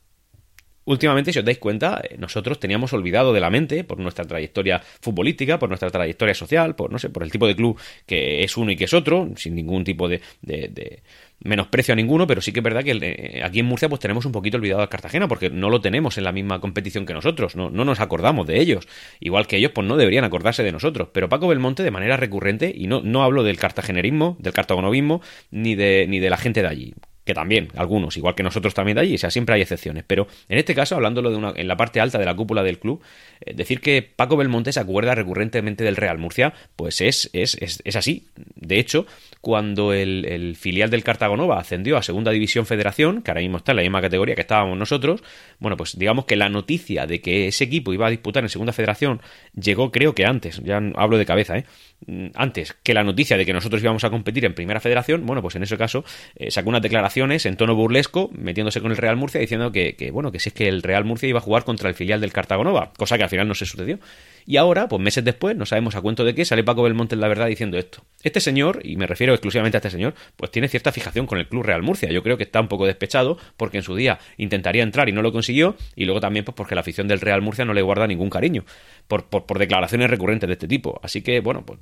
Últimamente, 0.85 1.33
si 1.33 1.39
os 1.39 1.45
dais 1.45 1.57
cuenta, 1.57 1.99
eh, 2.03 2.15
nosotros 2.19 2.59
teníamos 2.59 2.93
olvidado 2.93 3.33
de 3.33 3.39
la 3.39 3.49
mente, 3.49 3.83
por 3.83 3.97
nuestra 3.97 4.25
trayectoria 4.25 4.83
futbolística, 5.01 5.57
por 5.57 5.69
nuestra 5.69 5.89
trayectoria 5.89 6.35
social, 6.35 6.75
por 6.75 6.91
no 6.91 6.99
sé, 6.99 7.09
por 7.09 7.23
el 7.23 7.31
tipo 7.31 7.47
de 7.47 7.55
club 7.55 7.79
que 8.05 8.43
es 8.43 8.55
uno 8.55 8.71
y 8.71 8.75
que 8.75 8.85
es 8.85 8.93
otro, 8.93 9.29
sin 9.35 9.55
ningún 9.55 9.83
tipo 9.83 10.07
de, 10.07 10.21
de 10.41 11.01
menosprecio 11.41 11.93
a 11.93 11.96
ninguno, 11.96 12.27
pero 12.27 12.41
sí 12.41 12.51
que 12.51 12.60
es 12.60 12.63
verdad 12.63 12.84
que 12.84 12.91
eh, 12.91 13.41
aquí 13.43 13.60
en 13.60 13.65
Murcia 13.65 13.89
pues 13.89 14.00
tenemos 14.00 14.25
un 14.25 14.31
poquito 14.31 14.58
olvidado 14.58 14.81
a 14.81 14.89
Cartagena 14.89 15.27
porque 15.27 15.50
no 15.50 15.69
lo 15.69 15.81
tenemos 15.81 16.17
en 16.17 16.24
la 16.24 16.31
misma 16.31 16.60
competición 16.60 17.05
que 17.05 17.13
nosotros, 17.13 17.55
no, 17.55 17.69
no 17.69 17.86
nos 17.86 18.00
acordamos 18.00 18.48
de 18.48 18.60
ellos, 18.60 18.88
igual 19.19 19.48
que 19.48 19.58
ellos 19.58 19.72
pues 19.74 19.88
no 19.88 19.98
deberían 19.98 20.24
acordarse 20.24 20.63
de 20.63 20.72
nosotros, 20.72 21.10
pero 21.13 21.29
Paco 21.29 21.48
Belmonte 21.48 21.84
de 21.84 21.91
manera 21.91 22.17
recurrente, 22.17 22.74
y 22.75 22.88
no, 22.88 23.01
no 23.01 23.24
hablo 23.24 23.43
del 23.43 23.58
cartagenerismo, 23.58 24.38
del 24.39 24.53
cartagonovismo, 24.53 25.22
ni 25.51 25.75
de, 25.75 26.05
ni 26.10 26.19
de 26.19 26.29
la 26.29 26.38
gente 26.38 26.62
de 26.62 26.67
allí, 26.67 26.93
que 27.29 27.36
también, 27.36 27.67
algunos, 27.75 28.17
igual 28.17 28.33
que 28.33 28.41
nosotros 28.41 28.74
también 28.74 28.95
de 28.95 29.01
allí, 29.01 29.13
o 29.13 29.17
sea, 29.19 29.29
siempre 29.29 29.53
hay 29.53 29.62
excepciones. 29.62 30.03
Pero 30.07 30.27
en 30.48 30.57
este 30.57 30.74
caso, 30.74 30.95
hablándolo 30.95 31.29
de 31.29 31.38
una, 31.38 31.53
en 31.55 31.67
la 31.67 31.77
parte 31.77 32.01
alta 32.01 32.17
de 32.17 32.25
la 32.25 32.36
cúpula 32.36 32.63
del 32.63 32.79
club, 32.79 33.03
eh, 33.41 33.53
decir 33.53 33.81
que 33.81 34.01
Paco 34.01 34.36
Belmonte 34.36 34.74
se 34.74 34.79
acuerda 34.79 35.13
recurrentemente 35.13 35.83
del 35.83 35.95
Real 35.95 36.17
Murcia, 36.17 36.55
pues 36.75 37.01
es, 37.01 37.29
es, 37.33 37.53
es, 37.62 37.83
es 37.86 37.95
así. 37.95 38.25
De 38.55 38.79
hecho, 38.79 39.05
cuando 39.41 39.93
el, 39.93 40.55
filial 40.57 40.89
del 40.89 41.03
Cartagonova 41.03 41.59
ascendió 41.59 41.98
a 41.98 42.01
Segunda 42.01 42.31
División 42.31 42.65
Federación, 42.65 43.21
que 43.21 43.29
ahora 43.29 43.41
mismo 43.41 43.57
está 43.57 43.74
en 43.74 43.77
la 43.77 43.81
misma 43.83 44.01
categoría 44.01 44.33
que 44.33 44.41
estábamos 44.41 44.75
nosotros, 44.75 45.21
bueno, 45.59 45.77
pues 45.77 46.00
digamos 46.00 46.25
que 46.25 46.36
la 46.36 46.50
noticia 46.50 47.05
de 47.05 47.21
que 47.21 47.48
ese 47.48 47.65
equipo 47.65 47.93
iba 47.93 48.07
a 48.07 48.09
disputar 48.09 48.43
en 48.43 48.50
Segunda 48.50 48.74
Federación 48.74 49.21
llegó 49.53 49.91
creo 49.91 50.15
que 50.15 50.25
antes, 50.25 50.62
ya 50.63 50.81
hablo 50.95 51.19
de 51.19 51.25
cabeza, 51.27 51.57
¿eh? 51.59 51.65
Mm, 52.07 52.27
antes 52.36 52.74
que 52.81 52.93
la 52.93 53.03
noticia 53.03 53.38
de 53.38 53.45
que 53.45 53.53
nosotros 53.53 53.81
íbamos 53.81 54.03
a 54.03 54.09
competir 54.09 54.45
en 54.45 54.53
Primera 54.53 54.79
Federación, 54.79 55.25
bueno, 55.25 55.41
pues 55.41 55.55
en 55.55 55.63
ese 55.63 55.77
caso 55.77 56.03
eh, 56.36 56.50
sacó 56.50 56.69
unas 56.69 56.81
declaraciones 56.81 57.18
en 57.19 57.57
tono 57.57 57.75
burlesco, 57.75 58.29
metiéndose 58.33 58.81
con 58.81 58.91
el 58.91 58.97
Real 58.97 59.17
Murcia, 59.17 59.41
diciendo 59.41 59.71
que, 59.71 60.09
bueno, 60.13 60.31
que 60.31 60.39
si 60.39 60.49
es 60.49 60.55
que 60.55 60.69
el 60.69 60.81
Real 60.81 61.03
Murcia 61.03 61.27
iba 61.27 61.39
a 61.39 61.41
jugar 61.41 61.65
contra 61.65 61.89
el 61.89 61.95
filial 61.95 62.21
del 62.21 62.31
Cartagonova, 62.31 62.93
cosa 62.97 63.17
que 63.17 63.23
al 63.23 63.29
final 63.29 63.47
no 63.47 63.55
se 63.55 63.65
sucedió. 63.65 63.99
Y 64.45 64.57
ahora, 64.57 64.88
pues 64.88 65.01
meses 65.01 65.23
después, 65.23 65.55
no 65.55 65.65
sabemos 65.65 65.95
a 65.95 66.01
cuento 66.01 66.23
de 66.23 66.33
qué, 66.33 66.45
sale 66.45 66.63
Paco 66.63 66.81
Belmonte 66.81 67.15
en 67.15 67.21
la 67.21 67.27
verdad 67.27 67.47
diciendo 67.47 67.77
esto. 67.77 68.03
Este 68.23 68.39
señor, 68.39 68.79
y 68.83 68.95
me 68.95 69.05
refiero 69.05 69.33
exclusivamente 69.33 69.77
a 69.77 69.79
este 69.79 69.91
señor, 69.91 70.15
pues 70.38 70.49
tiene 70.49 70.69
cierta 70.69 70.91
fijación 70.91 71.27
con 71.27 71.38
el 71.38 71.47
Club 71.47 71.63
Real 71.63 71.83
Murcia. 71.83 72.09
Yo 72.09 72.23
creo 72.23 72.38
que 72.38 72.43
está 72.43 72.61
un 72.61 72.67
poco 72.67 72.88
despechado 72.88 73.38
porque 73.57 73.77
en 73.77 73.83
su 73.83 73.95
día 73.95 74.17
intentaría 74.38 74.81
entrar 74.81 75.09
y 75.09 75.11
no 75.11 75.21
lo 75.21 75.31
consiguió, 75.31 75.75
y 75.95 76.05
luego 76.05 76.19
también 76.19 76.45
pues 76.45 76.55
porque 76.55 76.73
la 76.73 76.81
afición 76.81 77.07
del 77.07 77.19
Real 77.19 77.41
Murcia 77.41 77.65
no 77.65 77.73
le 77.73 77.81
guarda 77.81 78.07
ningún 78.07 78.29
cariño 78.29 78.63
por, 79.07 79.25
por, 79.25 79.59
declaraciones 79.59 80.09
recurrentes 80.09 80.47
de 80.47 80.53
este 80.53 80.67
tipo. 80.67 80.99
Así 81.03 81.21
que, 81.21 81.41
bueno, 81.41 81.65
pues 81.65 81.79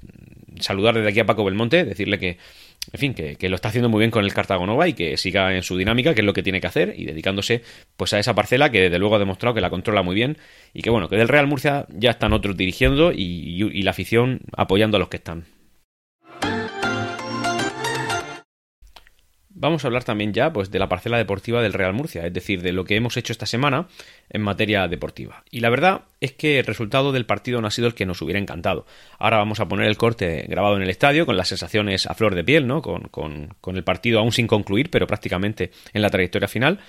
saludar 0.59 0.95
desde 0.95 1.09
aquí 1.09 1.19
a 1.19 1.25
Paco 1.25 1.45
Belmonte, 1.45 1.85
decirle 1.85 2.17
que, 2.17 2.37
en 2.93 2.99
fin, 2.99 3.13
que, 3.13 3.49
lo 3.49 3.55
está 3.55 3.69
haciendo 3.69 3.89
muy 3.89 3.99
bien 3.99 4.11
con 4.11 4.23
el 4.23 4.33
Cartagonova 4.33 4.87
y 4.87 4.93
que 4.93 5.17
siga 5.17 5.55
en 5.55 5.63
su 5.63 5.77
dinámica, 5.77 6.13
que 6.13 6.21
es 6.21 6.25
lo 6.25 6.33
que 6.33 6.43
tiene 6.43 6.61
que 6.61 6.67
hacer, 6.67 6.93
y 6.97 7.05
dedicándose 7.05 7.61
pues 7.97 8.13
a 8.13 8.19
esa 8.19 8.33
parcela 8.33 8.71
que 8.71 8.81
desde 8.81 8.99
luego 8.99 9.15
ha 9.15 9.19
demostrado 9.19 9.53
que 9.53 9.61
la 9.61 9.69
controla 9.69 10.03
muy 10.03 10.15
bien 10.15 10.37
y 10.73 10.81
que 10.81 10.89
bueno, 10.89 11.09
que 11.09 11.17
del 11.17 11.27
Real 11.27 11.47
Murcia 11.47 11.85
ya 11.89 12.11
están 12.11 12.33
otros 12.33 12.55
dirigiendo 12.55 13.11
y, 13.11 13.81
la 13.81 13.91
afición 13.91 14.41
apoyando 14.55 14.97
a 14.97 14.99
los 14.99 15.09
que 15.09 15.17
están. 15.17 15.45
Vamos 19.59 19.83
a 19.83 19.87
hablar 19.87 20.03
también 20.03 20.33
ya 20.33 20.53
pues 20.53 20.69
de 20.69 20.77
la 20.77 20.87
parcela 20.87 21.17
deportiva 21.17 21.63
del 21.63 21.73
Real 21.73 21.93
Murcia, 21.93 22.25
es 22.27 22.31
decir, 22.31 22.61
de 22.61 22.71
lo 22.71 22.85
que 22.85 22.95
hemos 22.95 23.17
hecho 23.17 23.33
esta 23.33 23.47
semana 23.47 23.87
en 24.29 24.41
materia 24.41 24.87
deportiva. 24.87 25.43
Y 25.49 25.61
la 25.61 25.71
verdad 25.71 26.01
es 26.21 26.33
que 26.33 26.59
el 26.59 26.65
resultado 26.65 27.11
del 27.11 27.25
partido 27.25 27.59
no 27.59 27.67
ha 27.67 27.71
sido 27.71 27.87
el 27.87 27.95
que 27.95 28.05
nos 28.05 28.21
hubiera 28.21 28.39
encantado. 28.39 28.85
Ahora 29.17 29.37
vamos 29.37 29.59
a 29.59 29.67
poner 29.67 29.87
el 29.87 29.97
corte 29.97 30.45
grabado 30.47 30.77
en 30.77 30.83
el 30.83 30.89
estadio 30.91 31.25
con 31.25 31.37
las 31.37 31.47
sensaciones 31.47 32.05
a 32.05 32.13
flor 32.13 32.35
de 32.35 32.43
piel, 32.43 32.67
¿no? 32.67 32.83
Con, 32.83 33.09
con 33.09 33.75
el 33.75 33.83
partido 33.83 34.19
aún 34.19 34.31
sin 34.31 34.45
concluir, 34.45 34.91
pero 34.91 35.07
prácticamente 35.07 35.71
en 35.91 36.03
la 36.03 36.11
trayectoria 36.11 36.47
final. 36.47 36.79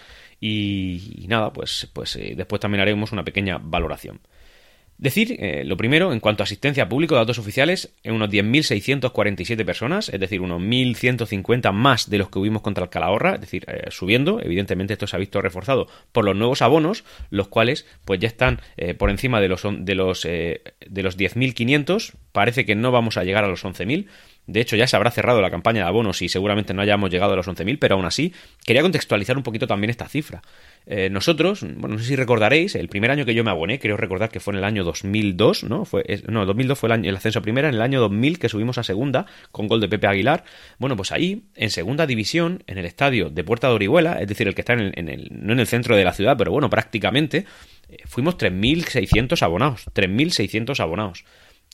Y, 0.40 1.24
nada, 1.28 1.52
pues, 1.52 1.88
pues 1.92 2.14
eh, 2.16 2.34
después 2.36 2.60
también 2.60 2.80
haremos 2.80 3.12
una 3.12 3.24
pequeña 3.24 3.58
valoración. 3.60 4.20
Decir, 4.98 5.36
eh, 5.38 5.62
lo 5.64 5.76
primero, 5.76 6.12
en 6.12 6.18
cuanto 6.18 6.42
a 6.42 6.44
asistencia 6.44 6.88
público, 6.88 7.14
datos 7.14 7.38
oficiales, 7.38 7.94
en 8.02 8.14
unos 8.14 8.30
10.647 8.30 9.64
personas, 9.64 10.08
es 10.08 10.18
decir, 10.18 10.40
unos 10.40 10.60
1.150 10.60 11.72
más 11.72 12.10
de 12.10 12.18
los 12.18 12.30
que 12.30 12.40
hubimos 12.40 12.62
contra 12.62 12.82
el 12.82 12.90
Calahorra, 12.90 13.36
es 13.36 13.40
decir, 13.40 13.64
eh, 13.68 13.84
subiendo. 13.90 14.40
Evidentemente 14.42 14.94
esto 14.94 15.06
se 15.06 15.14
ha 15.14 15.20
visto 15.20 15.40
reforzado 15.40 15.86
por 16.10 16.24
los 16.24 16.34
nuevos 16.34 16.62
abonos, 16.62 17.04
los 17.30 17.46
cuales 17.46 17.86
pues 18.04 18.18
ya 18.18 18.26
están 18.26 18.60
por 18.98 19.10
encima 19.10 19.40
de 19.40 19.48
los, 19.48 19.62
de 19.62 19.94
los, 19.94 20.22
de 20.22 20.62
los 21.02 21.16
10.500. 21.16 22.14
Parece 22.32 22.64
que 22.66 22.74
no 22.74 22.90
vamos 22.90 23.16
a 23.16 23.24
llegar 23.24 23.44
a 23.44 23.48
los 23.48 23.64
11.000, 23.64 24.06
De 24.48 24.62
hecho, 24.62 24.76
ya 24.76 24.86
se 24.86 24.96
habrá 24.96 25.10
cerrado 25.10 25.42
la 25.42 25.50
campaña 25.50 25.82
de 25.82 25.88
abonos 25.88 26.22
y 26.22 26.30
seguramente 26.30 26.72
no 26.72 26.80
hayamos 26.80 27.10
llegado 27.10 27.34
a 27.34 27.36
los 27.36 27.46
11.000, 27.46 27.78
pero 27.78 27.96
aún 27.96 28.06
así 28.06 28.32
quería 28.64 28.80
contextualizar 28.80 29.36
un 29.36 29.42
poquito 29.42 29.66
también 29.66 29.90
esta 29.90 30.08
cifra. 30.08 30.40
Eh, 30.86 31.10
nosotros, 31.10 31.60
bueno, 31.60 31.96
no 31.96 31.98
sé 31.98 32.06
si 32.06 32.16
recordaréis, 32.16 32.74
el 32.74 32.88
primer 32.88 33.10
año 33.10 33.26
que 33.26 33.34
yo 33.34 33.44
me 33.44 33.50
aboné, 33.50 33.78
creo 33.78 33.98
recordar 33.98 34.30
que 34.30 34.40
fue 34.40 34.54
en 34.54 34.58
el 34.58 34.64
año 34.64 34.84
2002, 34.84 35.64
¿no? 35.64 35.84
Fue, 35.84 36.02
no, 36.28 36.46
2002 36.46 36.78
fue 36.78 36.86
el, 36.86 36.92
año, 36.92 37.10
el 37.10 37.16
ascenso 37.16 37.40
a 37.40 37.42
primera, 37.42 37.68
en 37.68 37.74
el 37.74 37.82
año 37.82 38.00
2000 38.00 38.38
que 38.38 38.48
subimos 38.48 38.78
a 38.78 38.84
segunda 38.84 39.26
con 39.52 39.68
gol 39.68 39.82
de 39.82 39.88
Pepe 39.88 40.06
Aguilar. 40.06 40.44
Bueno, 40.78 40.96
pues 40.96 41.12
ahí, 41.12 41.42
en 41.54 41.68
segunda 41.68 42.06
división, 42.06 42.64
en 42.66 42.78
el 42.78 42.86
estadio 42.86 43.28
de 43.28 43.44
Puerta 43.44 43.68
de 43.68 43.74
Orihuela, 43.74 44.14
es 44.14 44.28
decir, 44.28 44.48
el 44.48 44.54
que 44.54 44.62
está 44.62 44.72
en 44.72 45.08
el, 45.08 45.28
no 45.30 45.52
en 45.52 45.60
el 45.60 45.66
centro 45.66 45.94
de 45.94 46.04
la 46.04 46.14
ciudad, 46.14 46.38
pero 46.38 46.52
bueno, 46.52 46.70
prácticamente, 46.70 47.44
eh, 47.90 47.98
fuimos 48.06 48.38
3.600 48.38 49.42
abonados, 49.42 49.84
3.600 49.92 50.80
abonados. 50.80 51.24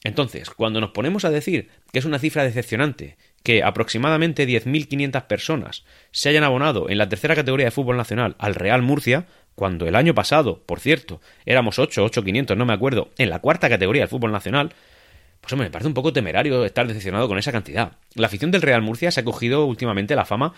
Entonces, 0.05 0.51
cuando 0.51 0.81
nos 0.81 0.91
ponemos 0.91 1.25
a 1.25 1.31
decir 1.31 1.71
que 1.91 1.99
es 1.99 2.05
una 2.05 2.19
cifra 2.19 2.45
decepcionante, 2.45 3.17
que 3.43 3.63
aproximadamente 3.63 4.47
10.500 4.47 5.27
personas 5.27 5.85
se 6.13 6.29
hayan 6.29 6.45
abonado 6.45 6.89
en 6.91 6.99
la 6.99 7.09
tercera 7.09 7.35
categoría 7.35 7.67
de 7.67 7.71
fútbol 7.71 7.97
nacional 7.97 8.37
al 8.39 8.55
Real 8.55 8.83
Murcia, 8.83 9.27
cuando 9.55 9.87
el 9.87 9.97
año 9.97 10.15
pasado, 10.15 10.63
por 10.65 10.81
cierto, 10.81 11.21
éramos 11.47 11.79
8, 11.79 12.05
8.500, 12.07 12.57
no 12.57 12.67
me 12.67 12.75
acuerdo, 12.75 13.11
en 13.19 13.31
la 13.31 13.39
cuarta 13.39 13.69
categoría 13.69 14.03
del 14.03 14.09
fútbol 14.09 14.33
nacional, 14.33 14.75
pues 15.41 15.53
hombre, 15.53 15.69
me 15.69 15.73
parece 15.73 15.89
un 15.89 15.95
poco 15.95 16.13
temerario 16.13 16.65
estar 16.65 16.87
decepcionado 16.87 17.29
con 17.29 17.39
esa 17.39 17.53
cantidad. 17.53 17.93
La 18.15 18.27
afición 18.27 18.51
del 18.51 18.63
Real 18.63 18.83
Murcia 18.83 19.11
se 19.11 19.21
ha 19.21 19.25
cogido 19.25 19.67
últimamente 19.67 20.17
la 20.17 20.25
fama 20.25 20.55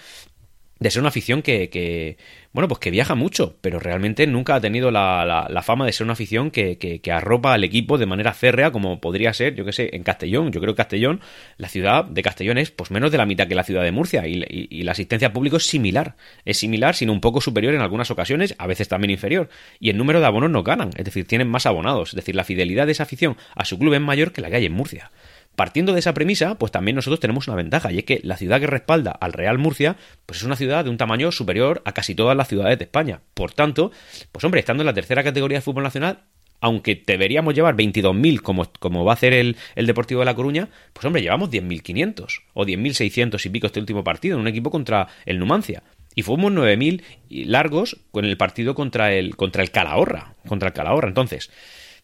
de 0.78 0.90
ser 0.90 1.00
una 1.00 1.08
afición 1.08 1.42
que, 1.42 1.70
que, 1.70 2.18
bueno, 2.52 2.68
pues 2.68 2.80
que 2.80 2.90
viaja 2.90 3.14
mucho, 3.14 3.56
pero 3.60 3.78
realmente 3.78 4.26
nunca 4.26 4.56
ha 4.56 4.60
tenido 4.60 4.90
la, 4.90 5.46
la, 5.48 5.62
fama 5.62 5.86
de 5.86 5.92
ser 5.92 6.04
una 6.04 6.12
afición 6.12 6.50
que, 6.50 6.76
que, 6.78 7.12
arropa 7.12 7.54
al 7.54 7.64
equipo 7.64 7.96
de 7.96 8.04
manera 8.04 8.34
férrea 8.34 8.70
como 8.72 9.00
podría 9.00 9.32
ser, 9.32 9.54
yo 9.54 9.64
que 9.64 9.72
sé, 9.72 9.90
en 9.94 10.02
Castellón. 10.02 10.52
Yo 10.52 10.60
creo 10.60 10.74
que 10.74 10.78
Castellón, 10.78 11.20
la 11.56 11.68
ciudad 11.68 12.04
de 12.04 12.22
Castellón 12.22 12.58
es 12.58 12.70
pues 12.70 12.90
menos 12.90 13.10
de 13.10 13.18
la 13.18 13.24
mitad 13.24 13.48
que 13.48 13.54
la 13.54 13.64
ciudad 13.64 13.82
de 13.82 13.92
Murcia 13.92 14.26
y, 14.26 14.44
y, 14.48 14.82
la 14.82 14.92
asistencia 14.92 15.28
al 15.28 15.32
público 15.32 15.56
es 15.56 15.66
similar. 15.66 16.16
Es 16.44 16.58
similar, 16.58 16.94
sino 16.94 17.12
un 17.12 17.20
poco 17.20 17.40
superior 17.40 17.74
en 17.74 17.80
algunas 17.80 18.10
ocasiones, 18.10 18.54
a 18.58 18.66
veces 18.66 18.88
también 18.88 19.10
inferior. 19.10 19.48
Y 19.80 19.88
el 19.88 19.96
número 19.96 20.20
de 20.20 20.26
abonos 20.26 20.50
no 20.50 20.62
ganan, 20.62 20.90
es 20.96 21.04
decir, 21.04 21.26
tienen 21.26 21.48
más 21.48 21.64
abonados. 21.64 22.10
Es 22.10 22.16
decir, 22.16 22.36
la 22.36 22.44
fidelidad 22.44 22.86
de 22.86 22.92
esa 22.92 23.04
afición 23.04 23.36
a 23.54 23.64
su 23.64 23.78
club 23.78 23.94
es 23.94 24.00
mayor 24.00 24.32
que 24.32 24.42
la 24.42 24.50
que 24.50 24.56
hay 24.56 24.66
en 24.66 24.72
Murcia. 24.72 25.10
Partiendo 25.56 25.94
de 25.94 26.00
esa 26.00 26.12
premisa, 26.12 26.56
pues 26.56 26.70
también 26.70 26.96
nosotros 26.96 27.18
tenemos 27.18 27.48
una 27.48 27.56
ventaja, 27.56 27.90
y 27.90 27.98
es 27.98 28.04
que 28.04 28.20
la 28.22 28.36
ciudad 28.36 28.60
que 28.60 28.66
respalda 28.66 29.10
al 29.10 29.32
Real 29.32 29.58
Murcia, 29.58 29.96
pues 30.26 30.40
es 30.40 30.44
una 30.44 30.54
ciudad 30.54 30.84
de 30.84 30.90
un 30.90 30.98
tamaño 30.98 31.32
superior 31.32 31.80
a 31.86 31.92
casi 31.92 32.14
todas 32.14 32.36
las 32.36 32.48
ciudades 32.48 32.78
de 32.78 32.84
España. 32.84 33.22
Por 33.32 33.52
tanto, 33.52 33.90
pues 34.32 34.44
hombre, 34.44 34.60
estando 34.60 34.82
en 34.82 34.86
la 34.86 34.94
tercera 34.94 35.24
categoría 35.24 35.58
de 35.58 35.62
fútbol 35.62 35.82
nacional, 35.82 36.24
aunque 36.60 37.02
deberíamos 37.06 37.54
llevar 37.54 37.74
22.000 37.74 38.40
como, 38.40 38.70
como 38.78 39.04
va 39.04 39.12
a 39.12 39.14
hacer 39.14 39.32
el, 39.32 39.56
el, 39.74 39.86
Deportivo 39.86 40.20
de 40.20 40.26
La 40.26 40.34
Coruña, 40.34 40.68
pues 40.92 41.04
hombre, 41.06 41.22
llevamos 41.22 41.50
10.500 41.50 42.42
o 42.54 42.64
10.600 42.64 43.46
y 43.46 43.48
pico 43.48 43.66
este 43.66 43.80
último 43.80 44.04
partido 44.04 44.36
en 44.36 44.42
un 44.42 44.48
equipo 44.48 44.70
contra 44.70 45.08
el 45.24 45.38
Numancia. 45.38 45.82
Y 46.14 46.22
fuimos 46.22 46.52
9.000 46.52 47.02
largos 47.46 47.98
con 48.10 48.24
el 48.24 48.36
partido 48.36 48.74
contra 48.74 49.12
el, 49.12 49.36
contra 49.36 49.62
el 49.62 49.70
Calahorra. 49.70 50.34
Contra 50.48 50.68
el 50.68 50.74
Calahorra. 50.74 51.08
Entonces, 51.08 51.50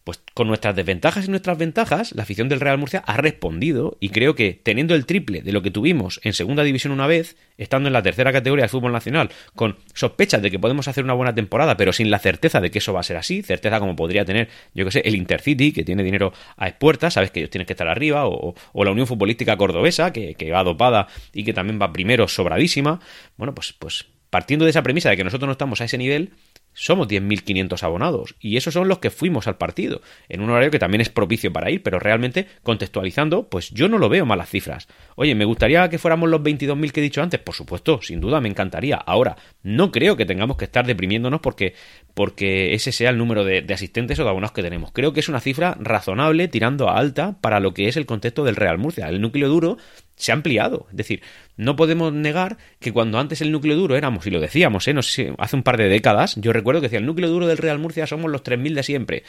pues 0.04 0.20
con 0.34 0.48
nuestras 0.48 0.74
desventajas 0.74 1.26
y 1.26 1.30
nuestras 1.30 1.58
ventajas, 1.58 2.12
la 2.14 2.24
afición 2.24 2.48
del 2.48 2.60
Real 2.60 2.78
Murcia 2.78 3.04
ha 3.06 3.16
respondido 3.16 3.96
y 4.00 4.08
creo 4.08 4.34
que 4.34 4.60
teniendo 4.62 4.94
el 4.94 5.06
triple 5.06 5.42
de 5.42 5.52
lo 5.52 5.62
que 5.62 5.70
tuvimos 5.70 6.20
en 6.24 6.32
segunda 6.32 6.64
división 6.64 6.92
una 6.92 7.06
vez, 7.06 7.36
estando 7.56 7.88
en 7.88 7.92
la 7.92 8.02
tercera 8.02 8.32
categoría 8.32 8.64
del 8.64 8.70
fútbol 8.70 8.92
nacional, 8.92 9.30
con 9.54 9.76
sospechas 9.94 10.42
de 10.42 10.50
que 10.50 10.58
podemos 10.58 10.88
hacer 10.88 11.04
una 11.04 11.12
buena 11.12 11.34
temporada, 11.34 11.76
pero 11.76 11.92
sin 11.92 12.10
la 12.10 12.18
certeza 12.18 12.60
de 12.60 12.70
que 12.70 12.78
eso 12.78 12.92
va 12.92 13.00
a 13.00 13.04
ser 13.04 13.16
así, 13.16 13.42
certeza 13.42 13.78
como 13.78 13.94
podría 13.94 14.24
tener, 14.24 14.48
yo 14.74 14.84
que 14.84 14.90
sé, 14.90 15.02
el 15.04 15.14
Intercity, 15.14 15.72
que 15.72 15.84
tiene 15.84 16.02
dinero 16.02 16.32
a 16.56 16.68
expuertas, 16.68 17.14
sabes 17.14 17.30
que 17.30 17.40
ellos 17.40 17.50
tienen 17.50 17.66
que 17.66 17.74
estar 17.74 17.88
arriba, 17.88 18.26
o, 18.26 18.54
la 18.74 18.90
Unión 18.90 19.06
Futbolística 19.06 19.56
Cordobesa, 19.56 20.12
que, 20.12 20.34
que 20.34 20.50
va 20.50 20.64
dopada 20.64 21.06
y 21.32 21.44
que 21.44 21.52
también 21.52 21.80
va 21.80 21.92
primero 21.92 22.26
sobradísima. 22.26 22.98
Bueno, 23.36 23.54
pues, 23.54 23.72
pues 23.72 24.06
partiendo 24.32 24.64
de 24.64 24.70
esa 24.70 24.82
premisa 24.82 25.10
de 25.10 25.16
que 25.18 25.24
nosotros 25.24 25.46
no 25.46 25.52
estamos 25.52 25.82
a 25.82 25.84
ese 25.84 25.98
nivel, 25.98 26.32
somos 26.74 27.08
10.500 27.08 27.82
abonados 27.82 28.34
y 28.40 28.56
esos 28.56 28.74
son 28.74 28.88
los 28.88 28.98
que 28.98 29.10
fuimos 29.10 29.46
al 29.46 29.56
partido, 29.56 30.00
en 30.28 30.40
un 30.40 30.50
horario 30.50 30.70
que 30.70 30.78
también 30.78 31.00
es 31.00 31.08
propicio 31.08 31.52
para 31.52 31.70
ir, 31.70 31.82
pero 31.82 31.98
realmente 31.98 32.46
contextualizando, 32.62 33.48
pues 33.48 33.70
yo 33.70 33.88
no 33.88 33.98
lo 33.98 34.08
veo 34.08 34.26
malas 34.26 34.50
cifras. 34.50 34.88
Oye, 35.16 35.34
¿me 35.34 35.44
gustaría 35.44 35.88
que 35.88 35.98
fuéramos 35.98 36.28
los 36.28 36.40
22.000 36.40 36.92
que 36.92 37.00
he 37.00 37.02
dicho 37.02 37.22
antes? 37.22 37.40
Por 37.40 37.54
supuesto, 37.54 38.00
sin 38.02 38.20
duda 38.20 38.40
me 38.40 38.48
encantaría. 38.48 38.96
Ahora, 38.96 39.36
no 39.62 39.92
creo 39.92 40.16
que 40.16 40.26
tengamos 40.26 40.56
que 40.56 40.64
estar 40.64 40.86
deprimiéndonos 40.86 41.40
porque, 41.40 41.74
porque 42.14 42.74
ese 42.74 42.92
sea 42.92 43.10
el 43.10 43.18
número 43.18 43.44
de, 43.44 43.62
de 43.62 43.74
asistentes 43.74 44.18
o 44.18 44.24
de 44.24 44.30
abonados 44.30 44.52
que 44.52 44.62
tenemos. 44.62 44.92
Creo 44.92 45.12
que 45.12 45.20
es 45.20 45.28
una 45.28 45.40
cifra 45.40 45.76
razonable 45.80 46.48
tirando 46.48 46.88
a 46.88 46.96
alta 46.96 47.36
para 47.40 47.60
lo 47.60 47.74
que 47.74 47.88
es 47.88 47.96
el 47.96 48.06
contexto 48.06 48.44
del 48.44 48.56
Real 48.56 48.78
Murcia. 48.78 49.08
El 49.08 49.20
núcleo 49.20 49.48
duro 49.48 49.78
se 50.16 50.32
ha 50.32 50.34
ampliado. 50.34 50.86
Es 50.90 50.96
decir, 50.96 51.22
no 51.56 51.76
podemos 51.76 52.12
negar 52.12 52.58
que 52.80 52.92
cuando 52.92 53.18
antes 53.18 53.40
el 53.40 53.52
núcleo 53.52 53.76
duro 53.76 53.96
éramos, 53.96 54.26
y 54.26 54.30
lo 54.30 54.40
decíamos, 54.40 54.86
¿eh? 54.88 54.94
no 54.94 55.02
sé, 55.02 55.34
hace 55.38 55.56
un 55.56 55.62
par 55.62 55.76
de 55.76 55.88
décadas, 55.88 56.36
yo 56.36 56.52
recuerdo 56.52 56.80
que 56.80 56.86
decía, 56.86 56.98
el 56.98 57.06
núcleo 57.06 57.28
duro 57.28 57.46
del 57.46 57.58
Real 57.58 57.78
Murcia 57.78 58.06
somos 58.06 58.30
los 58.30 58.42
3.000 58.42 58.74
de 58.74 58.82
siempre. 58.82 59.22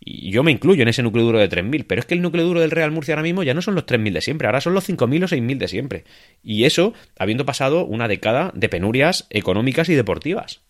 Y 0.00 0.30
yo 0.30 0.42
me 0.42 0.52
incluyo 0.52 0.82
en 0.82 0.88
ese 0.88 1.02
núcleo 1.02 1.24
duro 1.24 1.38
de 1.38 1.48
3.000, 1.48 1.84
pero 1.86 2.00
es 2.00 2.06
que 2.06 2.14
el 2.14 2.22
núcleo 2.22 2.44
duro 2.44 2.60
del 2.60 2.70
Real 2.70 2.90
Murcia 2.90 3.14
ahora 3.14 3.22
mismo 3.22 3.42
ya 3.42 3.54
no 3.54 3.62
son 3.62 3.74
los 3.74 3.86
3.000 3.86 4.12
de 4.12 4.20
siempre, 4.20 4.46
ahora 4.46 4.60
son 4.60 4.74
los 4.74 4.88
5.000 4.88 5.24
o 5.24 5.28
6.000 5.28 5.58
de 5.58 5.68
siempre. 5.68 6.04
Y 6.42 6.64
eso 6.64 6.94
habiendo 7.18 7.44
pasado 7.44 7.84
una 7.84 8.08
década 8.08 8.52
de 8.54 8.68
penurias 8.68 9.26
económicas 9.30 9.88
y 9.88 9.94
deportivas. 9.94 10.60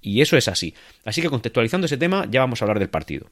Y 0.00 0.20
eso 0.20 0.36
es 0.36 0.46
así. 0.48 0.74
Así 1.04 1.20
que 1.20 1.30
contextualizando 1.30 1.86
ese 1.86 1.96
tema, 1.96 2.26
ya 2.30 2.40
vamos 2.40 2.62
a 2.62 2.64
hablar 2.64 2.78
del 2.78 2.90
partido. 2.90 3.28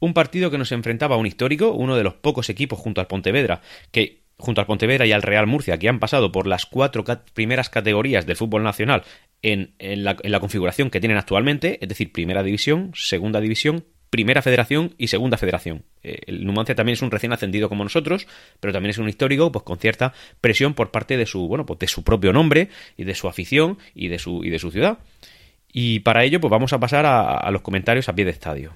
Un 0.00 0.12
partido 0.12 0.50
que 0.50 0.58
nos 0.58 0.72
enfrentaba 0.72 1.14
a 1.14 1.18
un 1.18 1.26
histórico, 1.26 1.72
uno 1.72 1.96
de 1.96 2.02
los 2.02 2.14
pocos 2.14 2.48
equipos 2.50 2.78
junto 2.78 3.00
al 3.00 3.06
Pontevedra, 3.06 3.62
que 3.90 4.23
junto 4.38 4.60
al 4.60 4.66
Pontevedra 4.66 5.06
y 5.06 5.12
al 5.12 5.22
Real 5.22 5.46
Murcia, 5.46 5.78
que 5.78 5.88
han 5.88 6.00
pasado 6.00 6.32
por 6.32 6.46
las 6.46 6.66
cuatro 6.66 7.04
primeras 7.34 7.70
categorías 7.70 8.26
del 8.26 8.36
fútbol 8.36 8.62
nacional 8.62 9.02
en, 9.42 9.74
la, 9.78 10.40
configuración 10.40 10.90
que 10.90 11.00
tienen 11.00 11.18
actualmente, 11.18 11.78
es 11.80 11.88
decir, 11.88 12.12
primera 12.12 12.42
división, 12.42 12.92
segunda 12.94 13.40
división, 13.40 13.84
primera 14.10 14.42
federación 14.42 14.94
y 14.96 15.08
segunda 15.08 15.36
federación. 15.36 15.84
Eh, 16.02 16.20
el 16.26 16.44
Numancia 16.46 16.74
también 16.74 16.94
es 16.94 17.02
un 17.02 17.10
recién 17.10 17.32
ascendido 17.32 17.68
como 17.68 17.84
nosotros, 17.84 18.26
pero 18.60 18.72
también 18.72 18.90
es 18.90 18.98
un 18.98 19.08
histórico, 19.08 19.52
pues 19.52 19.64
con 19.64 19.78
cierta 19.78 20.12
presión 20.40 20.74
por 20.74 20.90
parte 20.90 21.16
de 21.16 21.26
su, 21.26 21.46
bueno, 21.48 21.66
pues 21.66 21.78
de 21.78 21.88
su 21.88 22.04
propio 22.04 22.32
nombre 22.32 22.68
y 22.96 23.04
de 23.04 23.14
su 23.14 23.28
afición 23.28 23.78
y 23.94 24.08
de 24.08 24.18
su, 24.18 24.44
y 24.44 24.50
de 24.50 24.58
su 24.58 24.70
ciudad. 24.70 24.98
Y 25.72 26.00
para 26.00 26.24
ello, 26.24 26.40
pues 26.40 26.50
vamos 26.50 26.72
a 26.72 26.78
pasar 26.78 27.04
a 27.04 27.50
los 27.50 27.62
comentarios 27.62 28.08
a 28.08 28.14
pie 28.14 28.24
de 28.24 28.30
estadio. 28.30 28.72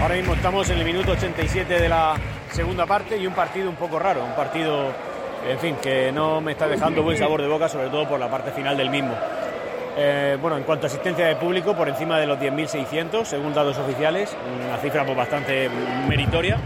Ahora 0.00 0.14
mismo 0.14 0.34
estamos 0.34 0.70
en 0.70 0.78
el 0.78 0.84
minuto 0.84 1.12
87 1.12 1.80
de 1.80 1.88
la 1.88 2.14
segunda 2.56 2.86
parte 2.86 3.18
y 3.18 3.26
un 3.26 3.34
partido 3.34 3.68
un 3.68 3.76
poco 3.76 3.98
raro, 3.98 4.24
un 4.24 4.32
partido, 4.32 4.86
en 5.46 5.58
fin, 5.58 5.76
que 5.76 6.10
no 6.10 6.40
me 6.40 6.52
está 6.52 6.66
dejando 6.66 7.02
buen 7.02 7.18
sabor 7.18 7.42
de 7.42 7.48
boca, 7.48 7.68
sobre 7.68 7.88
todo 7.90 8.08
por 8.08 8.18
la 8.18 8.30
parte 8.30 8.50
final 8.50 8.78
del 8.78 8.88
mismo. 8.88 9.12
Eh, 9.94 10.38
bueno, 10.40 10.56
en 10.56 10.62
cuanto 10.62 10.86
a 10.86 10.88
asistencia 10.88 11.26
de 11.26 11.36
público, 11.36 11.76
por 11.76 11.86
encima 11.86 12.18
de 12.18 12.26
los 12.26 12.38
10.600, 12.38 13.24
según 13.24 13.52
datos 13.52 13.76
oficiales, 13.76 14.34
una 14.66 14.78
cifra 14.78 15.04
pues, 15.04 15.18
bastante 15.18 15.68
meritoria. 16.08 16.56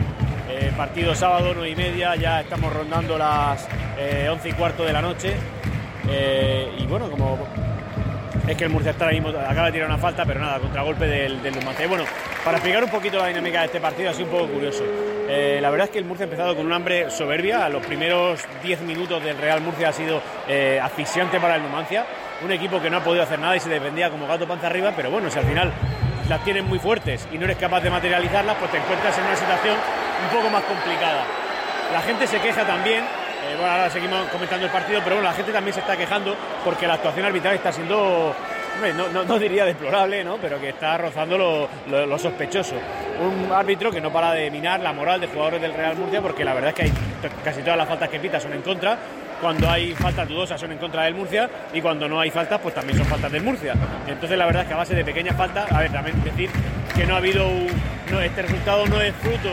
Eh, 0.48 0.72
partido 0.76 1.12
sábado, 1.12 1.52
9 1.54 1.70
y 1.70 1.74
media, 1.74 2.14
ya 2.14 2.40
estamos 2.40 2.72
rondando 2.72 3.18
las 3.18 3.64
11 3.64 3.68
eh, 3.98 4.38
y 4.44 4.52
cuarto 4.52 4.84
de 4.84 4.92
la 4.92 5.02
noche. 5.02 5.34
y 6.78 6.86
bueno, 6.86 7.10
como 7.10 7.36
es 8.46 8.56
que 8.56 8.64
el 8.64 8.70
Murcia 8.70 8.90
está 8.92 9.04
ahora 9.04 9.14
mismo, 9.14 9.28
acaba 9.28 9.66
de 9.66 9.72
tirar 9.72 9.88
una 9.88 9.98
falta, 9.98 10.24
pero 10.24 10.40
nada, 10.40 10.58
contragolpe 10.58 11.06
del, 11.06 11.42
del 11.42 11.54
bueno, 11.88 12.04
para 12.44 12.56
explicar 12.56 12.84
un 12.84 12.90
poquito 12.90 13.18
la 13.18 13.26
dinámica 13.28 13.60
de 13.60 13.66
este 13.66 13.80
partido, 13.80 14.12
sido 14.12 14.26
un 14.26 14.32
poco 14.32 14.52
curioso. 14.52 14.84
Eh, 15.28 15.60
la 15.62 15.70
verdad 15.70 15.86
es 15.86 15.92
que 15.92 15.98
el 15.98 16.04
Murcia 16.04 16.24
ha 16.24 16.28
empezado 16.28 16.56
con 16.56 16.66
un 16.66 16.72
hambre 16.72 17.08
soberbia. 17.10 17.68
Los 17.68 17.86
primeros 17.86 18.40
10 18.64 18.80
minutos 18.80 19.22
del 19.22 19.38
Real 19.38 19.60
Murcia 19.60 19.90
ha 19.90 19.92
sido 19.92 20.20
eh, 20.48 20.80
asfixiante 20.82 21.38
para 21.38 21.54
el 21.54 21.62
Numancia. 21.62 22.04
Un 22.44 22.50
equipo 22.50 22.80
que 22.80 22.90
no 22.90 22.96
ha 22.96 23.04
podido 23.04 23.22
hacer 23.22 23.38
nada 23.38 23.54
y 23.54 23.60
se 23.60 23.68
defendía 23.68 24.10
como 24.10 24.26
gato 24.26 24.48
panza 24.48 24.66
arriba, 24.66 24.92
pero 24.96 25.10
bueno, 25.10 25.30
si 25.30 25.38
al 25.38 25.44
final 25.44 25.72
las 26.28 26.42
tienes 26.42 26.64
muy 26.64 26.80
fuertes 26.80 27.28
y 27.30 27.38
no 27.38 27.44
eres 27.44 27.58
capaz 27.58 27.80
de 27.80 27.90
materializarlas, 27.90 28.56
pues 28.56 28.72
te 28.72 28.78
encuentras 28.78 29.16
en 29.18 29.24
una 29.24 29.36
situación 29.36 29.76
un 30.24 30.36
poco 30.36 30.50
más 30.50 30.64
complicada. 30.64 31.24
La 31.92 32.00
gente 32.00 32.26
se 32.26 32.40
queja 32.40 32.66
también 32.66 33.04
eh, 33.42 33.56
bueno, 33.56 33.72
ahora 33.72 33.90
seguimos 33.90 34.26
comentando 34.28 34.66
el 34.66 34.72
partido, 34.72 35.00
pero 35.02 35.16
bueno, 35.16 35.30
la 35.30 35.34
gente 35.34 35.52
también 35.52 35.74
se 35.74 35.80
está 35.80 35.96
quejando 35.96 36.36
porque 36.64 36.86
la 36.86 36.94
actuación 36.94 37.24
arbitral 37.26 37.54
está 37.54 37.72
siendo, 37.72 38.34
no, 39.26 39.38
diría 39.38 39.64
deplorable, 39.64 40.22
¿no? 40.22 40.36
pero 40.36 40.60
que 40.60 40.70
está 40.70 40.98
rozando 40.98 41.68
lo, 41.86 42.18
sospechoso. 42.18 42.74
Un 43.20 43.50
árbitro 43.52 43.90
que 43.90 44.00
no 44.00 44.12
para 44.12 44.32
de 44.32 44.50
minar 44.50 44.80
la 44.80 44.92
moral 44.92 45.20
de 45.20 45.28
jugadores 45.28 45.60
del 45.60 45.74
Real 45.74 45.96
Murcia 45.96 46.20
porque 46.20 46.44
la 46.44 46.54
verdad 46.54 46.70
es 46.70 46.74
que 46.74 46.82
hay, 46.82 46.92
casi 47.44 47.62
todas 47.62 47.78
las 47.78 47.88
faltas 47.88 48.08
que 48.08 48.20
pita 48.20 48.38
son 48.40 48.52
en 48.52 48.62
contra. 48.62 48.98
Cuando 49.40 49.70
hay 49.70 49.94
faltas 49.94 50.28
dudosas 50.28 50.60
son 50.60 50.72
en 50.72 50.78
contra 50.78 51.04
del 51.04 51.14
Murcia 51.14 51.48
y 51.72 51.80
cuando 51.80 52.06
no 52.06 52.20
hay 52.20 52.30
faltas, 52.30 52.60
pues 52.60 52.74
también 52.74 52.98
son 52.98 53.06
faltas 53.06 53.32
del 53.32 53.42
Murcia. 53.42 53.74
Entonces, 54.06 54.36
la 54.36 54.44
verdad 54.44 54.62
es 54.62 54.68
que 54.68 54.74
a 54.74 54.76
base 54.76 54.94
de 54.94 55.02
pequeñas 55.02 55.34
faltas, 55.34 55.72
a 55.72 55.80
ver, 55.80 55.90
también 55.90 56.22
decir 56.22 56.50
que 56.94 57.06
no 57.06 57.14
ha 57.14 57.18
habido 57.18 57.48
un, 57.48 57.68
este 58.18 58.42
resultado 58.42 58.86
no 58.86 59.00
es 59.00 59.14
fruto 59.16 59.50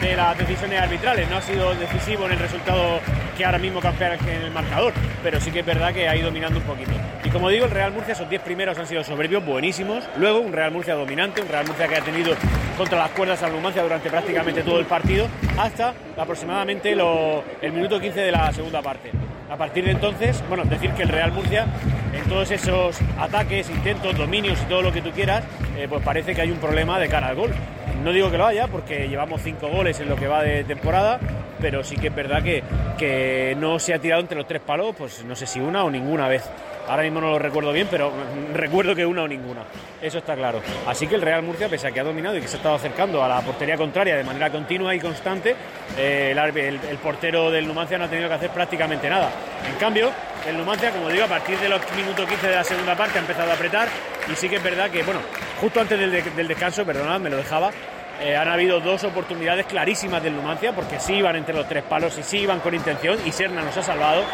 de 0.00 0.16
las 0.16 0.36
decisiones 0.36 0.80
arbitrales. 0.80 1.28
No 1.30 1.36
ha 1.36 1.42
sido 1.42 1.74
decisivo 1.74 2.26
en 2.26 2.32
el 2.32 2.38
resultado 2.38 2.98
que 3.36 3.44
ahora 3.44 3.58
mismo 3.58 3.80
campea 3.80 4.14
en 4.14 4.42
el 4.42 4.50
marcador, 4.50 4.92
pero 5.22 5.40
sí 5.40 5.50
que 5.50 5.60
es 5.60 5.66
verdad 5.66 5.92
que 5.92 6.08
ha 6.08 6.16
ido 6.16 6.26
dominando 6.26 6.58
un 6.58 6.64
poquito. 6.64 6.90
Y 7.22 7.30
como 7.30 7.48
digo, 7.48 7.66
el 7.66 7.70
Real 7.70 7.92
Murcia, 7.92 8.12
esos 8.12 8.28
10 8.28 8.42
primeros 8.42 8.76
han 8.78 8.86
sido 8.86 9.04
soberbios, 9.04 9.44
buenísimos. 9.44 10.04
Luego 10.16 10.40
un 10.40 10.52
Real 10.52 10.72
Murcia 10.72 10.94
dominante, 10.94 11.40
un 11.40 11.48
Real 11.48 11.66
Murcia 11.66 11.86
que 11.86 11.96
ha 11.96 12.00
tenido 12.00 12.34
contra 12.76 12.98
las 12.98 13.10
cuerdas 13.10 13.42
al 13.42 13.52
Numancia 13.52 13.82
durante 13.82 14.10
prácticamente 14.10 14.62
todo 14.62 14.80
el 14.80 14.86
partido, 14.86 15.28
hasta 15.56 15.94
aproximadamente 16.16 16.92
el 16.92 17.72
minuto 17.72 18.00
15 18.00 18.20
de 18.20 18.32
la 18.32 18.52
segunda 18.52 18.82
parte. 18.82 19.10
A 19.50 19.56
partir 19.56 19.84
de 19.84 19.90
entonces, 19.90 20.42
bueno, 20.48 20.64
decir 20.64 20.90
que 20.92 21.02
el 21.02 21.08
Real 21.08 21.32
Murcia, 21.32 21.66
en 22.12 22.22
todos 22.28 22.50
esos 22.52 22.96
ataques, 23.18 23.68
intentos, 23.68 24.16
dominios 24.16 24.58
y 24.62 24.64
todo 24.66 24.80
lo 24.80 24.92
que 24.92 25.02
tú 25.02 25.10
quieras, 25.10 25.42
eh, 25.76 25.86
pues 25.88 26.02
parece 26.04 26.34
que 26.34 26.42
hay 26.42 26.50
un 26.50 26.58
problema 26.58 26.98
de 27.00 27.08
cara 27.08 27.28
al 27.28 27.36
gol. 27.36 27.50
No 28.02 28.12
digo 28.12 28.30
que 28.30 28.38
lo 28.38 28.46
haya, 28.46 28.66
porque 28.66 29.08
llevamos 29.08 29.42
cinco 29.42 29.68
goles 29.68 30.00
en 30.00 30.08
lo 30.08 30.16
que 30.16 30.26
va 30.26 30.42
de 30.42 30.64
temporada, 30.64 31.20
pero 31.60 31.84
sí 31.84 31.96
que 31.96 32.08
es 32.08 32.14
verdad 32.14 32.42
que, 32.42 32.62
que 32.98 33.56
no 33.58 33.78
se 33.78 33.94
ha 33.94 33.98
tirado 33.98 34.20
entre 34.20 34.36
los 34.36 34.46
tres 34.46 34.60
palos, 34.60 34.94
pues 34.96 35.24
no 35.24 35.34
sé 35.34 35.46
si 35.46 35.60
una 35.60 35.84
o 35.84 35.90
ninguna 35.90 36.28
vez. 36.28 36.48
Ahora 36.88 37.04
mismo 37.04 37.20
no 37.20 37.30
lo 37.30 37.38
recuerdo 37.38 37.72
bien, 37.72 37.86
pero 37.90 38.12
recuerdo 38.54 38.94
que 38.94 39.06
una 39.06 39.22
o 39.22 39.28
ninguna. 39.28 39.62
Eso 40.02 40.18
está 40.18 40.34
claro. 40.34 40.60
Así 40.86 41.06
que 41.06 41.14
el 41.14 41.22
Real 41.22 41.42
Murcia, 41.42 41.68
pese 41.68 41.86
a 41.86 41.92
que 41.92 42.00
ha 42.00 42.04
dominado 42.04 42.36
y 42.36 42.40
que 42.40 42.48
se 42.48 42.56
ha 42.56 42.58
estado 42.58 42.74
acercando 42.74 43.22
a 43.22 43.28
la 43.28 43.40
portería 43.42 43.76
contraria 43.76 44.16
de 44.16 44.24
manera 44.24 44.50
continua 44.50 44.94
y 44.94 44.98
constante, 44.98 45.54
eh, 45.96 46.34
el, 46.34 46.98
portero 46.98 47.50
del 47.50 47.66
Numancia 47.66 47.98
no 47.98 48.04
ha 48.04 48.08
tenido 48.08 48.28
que 48.28 48.34
hacer 48.34 48.50
prácticamente 48.50 49.08
nada. 49.08 49.30
En 49.68 49.76
cambio, 49.76 50.10
el 50.48 50.56
Numancia, 50.56 50.90
como 50.90 51.08
digo, 51.08 51.24
a 51.24 51.28
partir 51.28 51.58
de 51.58 51.68
los 51.68 51.80
minutos 51.94 52.26
15 52.26 52.48
de 52.48 52.54
la 52.56 52.64
segunda 52.64 52.96
parte 52.96 53.18
ha 53.18 53.22
empezado 53.22 53.50
a 53.50 53.54
apretar 53.54 53.88
y 54.30 54.34
sí 54.34 54.48
que 54.48 54.56
es 54.56 54.62
verdad 54.62 54.90
que, 54.90 55.02
bueno, 55.02 55.20
justo 55.60 55.80
antes 55.80 55.98
del, 55.98 56.48
descanso, 56.48 56.84
perdonad, 56.84 57.20
me 57.20 57.30
lo 57.30 57.36
dejaba, 57.36 57.70
eh, 58.20 58.36
han 58.36 58.48
habido 58.48 58.80
dos 58.80 59.04
oportunidades 59.04 59.66
clarísimas 59.66 60.22
del 60.22 60.36
Numancia, 60.36 60.72
porque 60.72 61.00
sí 61.00 61.14
iban 61.14 61.36
entre 61.36 61.54
los 61.54 61.68
tres 61.68 61.82
palos 61.84 62.16
y 62.18 62.22
sí 62.22 62.38
iban 62.38 62.60
con 62.60 62.74
intención, 62.74 63.18
y 63.24 63.32
Serna 63.32 63.62
nos 63.62 63.76
ha 63.76 63.82
salvado 63.82 64.24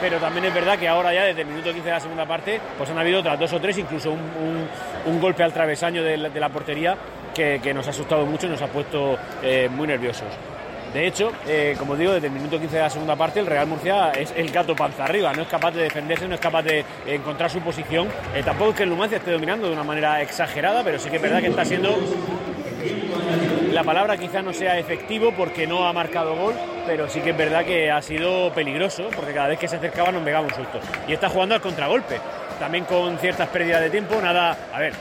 pero 0.00 0.18
también 0.18 0.46
es 0.46 0.54
verdad 0.54 0.78
que 0.78 0.88
ahora 0.88 1.12
ya 1.12 1.24
desde 1.24 1.42
el 1.42 1.48
minuto 1.48 1.72
15 1.72 1.84
de 1.84 1.90
la 1.92 2.00
segunda 2.00 2.26
parte 2.26 2.60
pues 2.78 2.88
han 2.90 2.98
habido 2.98 3.20
otras 3.20 3.38
dos 3.38 3.52
o 3.52 3.60
tres, 3.60 3.76
incluso 3.78 4.10
un, 4.12 5.20
golpe 5.20 5.42
al 5.42 5.52
travesaño 5.52 6.02
de 6.02 6.16
la, 6.16 6.48
portería 6.48 6.96
que, 7.34 7.74
nos 7.74 7.86
ha 7.86 7.90
asustado 7.90 8.24
mucho 8.24 8.46
y 8.46 8.50
nos 8.50 8.62
ha 8.62 8.68
puesto 8.68 9.18
eh, 9.42 9.68
muy 9.70 9.86
nerviosos. 9.86 10.28
De 10.94 11.06
hecho, 11.06 11.30
eh, 11.46 11.76
como 11.78 11.94
digo, 11.94 12.12
desde 12.12 12.26
el 12.26 12.32
minuto 12.32 12.58
15 12.58 12.74
de 12.74 12.82
la 12.82 12.90
segunda 12.90 13.14
parte 13.14 13.38
el 13.38 13.46
Real 13.46 13.66
Murcia 13.66 14.10
es 14.10 14.32
el 14.36 14.50
gato 14.50 14.74
panza 14.74 15.04
arriba, 15.04 15.32
no 15.32 15.42
es 15.42 15.48
capaz 15.48 15.70
de 15.72 15.82
defenderse, 15.82 16.26
no 16.26 16.34
es 16.34 16.40
capaz 16.40 16.62
de 16.62 16.84
encontrar 17.06 17.48
su 17.48 17.60
posición. 17.60 18.08
Tampoco 18.44 18.70
es 18.70 18.76
que 18.76 18.82
el 18.82 18.88
Numancia 18.88 19.18
esté 19.18 19.30
dominando 19.30 19.68
de 19.68 19.74
una 19.74 19.84
manera 19.84 20.20
exagerada, 20.20 20.82
pero 20.82 20.98
sí 20.98 21.08
que 21.08 21.16
es 21.16 21.22
verdad 21.22 21.40
que 21.40 21.48
está 21.48 21.64
siendo 21.64 21.96
la 23.80 23.84
palabra 23.84 24.18
quizá 24.18 24.42
no 24.42 24.52
sea 24.52 24.78
efectivo 24.78 25.32
porque 25.34 25.66
no 25.66 25.88
ha 25.88 25.92
marcado 25.94 26.36
gol, 26.36 26.54
pero 26.86 27.08
sí 27.08 27.22
que 27.22 27.30
es 27.30 27.36
verdad 27.36 27.64
que 27.64 27.90
ha 27.90 28.02
sido 28.02 28.52
peligroso 28.52 29.08
porque 29.16 29.32
cada 29.32 29.48
vez 29.48 29.58
que 29.58 29.68
se 29.68 29.76
acercaba 29.76 30.12
nos 30.12 30.22
pegaba 30.22 30.44
un 30.44 30.52
susto. 30.52 30.80
Y 31.08 31.14
está 31.14 31.30
jugando 31.30 31.54
al 31.54 31.62
contragolpe, 31.62 32.20
también 32.58 32.84
con 32.84 33.16
ciertas 33.16 33.48
pérdidas 33.48 33.80
de 33.80 33.88
tiempo, 33.88 34.20
nada, 34.20 34.54
a 34.70 34.78
ver, 34.78 34.92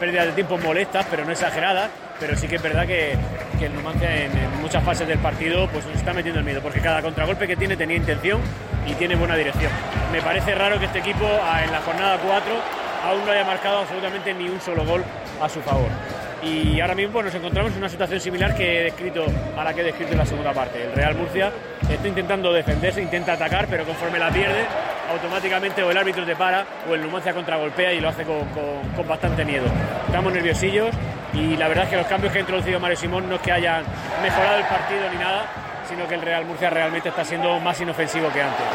pérdidas 0.00 0.26
de 0.26 0.32
tiempo 0.32 0.58
molestas, 0.58 1.06
pero 1.08 1.24
no 1.24 1.30
exageradas, 1.30 1.88
pero 2.18 2.36
sí 2.36 2.48
que 2.48 2.56
es 2.56 2.62
verdad 2.62 2.84
que, 2.84 3.12
el 3.60 3.72
Numancia 3.72 4.24
en, 4.24 4.32
muchas 4.60 4.82
fases 4.82 5.06
del 5.06 5.20
partido 5.20 5.68
pues 5.68 5.86
nos 5.86 5.94
está 5.94 6.12
metiendo 6.12 6.40
el 6.40 6.44
miedo, 6.44 6.60
porque 6.60 6.80
cada 6.80 7.00
contragolpe 7.02 7.46
que 7.46 7.54
tiene 7.54 7.76
tenía 7.76 7.96
intención 7.96 8.40
y 8.88 8.94
tiene 8.94 9.14
buena 9.14 9.36
dirección. 9.36 9.70
Me 10.10 10.20
parece 10.20 10.52
raro 10.56 10.80
que 10.80 10.86
este 10.86 10.98
equipo 10.98 11.26
en 11.26 11.70
la 11.70 11.80
jornada 11.80 12.18
4 12.26 12.52
aún 13.04 13.24
no 13.24 13.30
haya 13.30 13.44
marcado 13.44 13.78
absolutamente 13.78 14.34
ni 14.34 14.48
un 14.48 14.60
solo 14.60 14.84
gol 14.84 15.04
a 15.40 15.48
su 15.48 15.60
favor 15.60 16.15
y 16.46 16.80
ahora 16.80 16.94
mismo 16.94 17.22
nos 17.22 17.34
encontramos 17.34 17.72
en 17.72 17.78
una 17.78 17.88
situación 17.88 18.20
similar 18.20 18.54
que 18.54 18.80
he 18.80 18.84
descrito 18.84 19.24
a 19.56 19.64
la 19.64 19.74
que 19.74 19.80
he 19.80 19.84
descrito 19.84 20.12
en 20.12 20.18
la 20.18 20.26
segunda 20.26 20.52
parte. 20.52 20.84
El 20.84 20.92
Real 20.92 21.14
Murcia 21.16 21.50
está 21.88 22.06
intentando 22.06 22.52
defenderse, 22.52 23.02
intenta 23.02 23.32
atacar, 23.32 23.66
pero 23.68 23.84
conforme 23.84 24.18
la 24.18 24.30
pierde, 24.30 24.64
automáticamente 25.10 25.82
o 25.82 25.90
el 25.90 25.96
árbitro 25.96 26.24
te 26.24 26.36
para 26.36 26.64
o 26.88 26.94
el 26.94 27.02
Numancia 27.02 27.32
contragolpea 27.32 27.92
y 27.92 28.00
lo 28.00 28.08
hace 28.08 28.24
con, 28.24 28.40
con, 28.94 29.08
bastante 29.08 29.44
miedo. 29.44 29.66
Estamos 30.06 30.32
nerviosillos 30.32 30.90
y 31.32 31.56
la 31.56 31.68
verdad 31.68 31.84
es 31.84 31.90
que 31.90 31.96
los 31.96 32.06
cambios 32.06 32.32
que 32.32 32.38
ha 32.38 32.42
introducido 32.42 32.80
Mario 32.80 32.96
Simón 32.96 33.28
no 33.28 33.36
es 33.36 33.40
que 33.40 33.52
hayan 33.52 33.84
mejorado 34.22 34.58
el 34.58 34.64
partido 34.64 35.10
ni 35.10 35.18
nada, 35.18 35.46
sino 35.88 36.06
que 36.08 36.14
el 36.14 36.22
Real 36.22 36.44
Murcia 36.44 36.70
realmente 36.70 37.08
está 37.08 37.24
siendo 37.24 37.58
más 37.60 37.80
inofensivo 37.80 38.30
que 38.32 38.42
antes. 38.42 38.66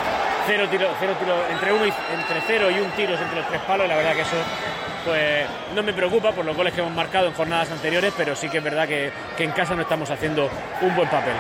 Cero 0.48 0.68
tiro, 0.70 0.88
cero 1.00 1.14
tiro, 1.20 1.36
entre 1.52 1.72
uno 1.72 1.86
y, 1.86 1.90
entre 1.90 2.42
cero 2.48 2.72
y 2.72 2.80
un 2.80 2.90
tiro 2.92 3.14
entre 3.14 3.36
los 3.36 3.48
tres 3.48 3.62
palos, 3.62 3.88
la 3.88 3.96
verdad 3.96 4.14
que 4.14 4.22
eso 4.22 4.38
pues 5.06 5.48
no 5.76 5.84
me 5.84 5.94
preocupa 5.94 6.32
por 6.32 6.46
los 6.46 6.56
goles 6.56 6.74
que 6.74 6.82
hemos 6.82 6.94
marcado 6.94 7.28
en 7.28 7.34
jornadas 7.34 7.72
anteriores, 7.72 8.14
pero 8.16 8.36
sí 8.36 8.50
que 8.50 8.60
es 8.60 8.64
verdad 8.64 8.88
que, 8.88 9.12
que 9.38 9.44
en 9.44 9.52
casa 9.52 9.76
no 9.76 9.82
estamos 9.82 10.10
haciendo 10.10 10.50
un 10.82 10.96
buen 10.96 11.10
papel. 11.10 11.36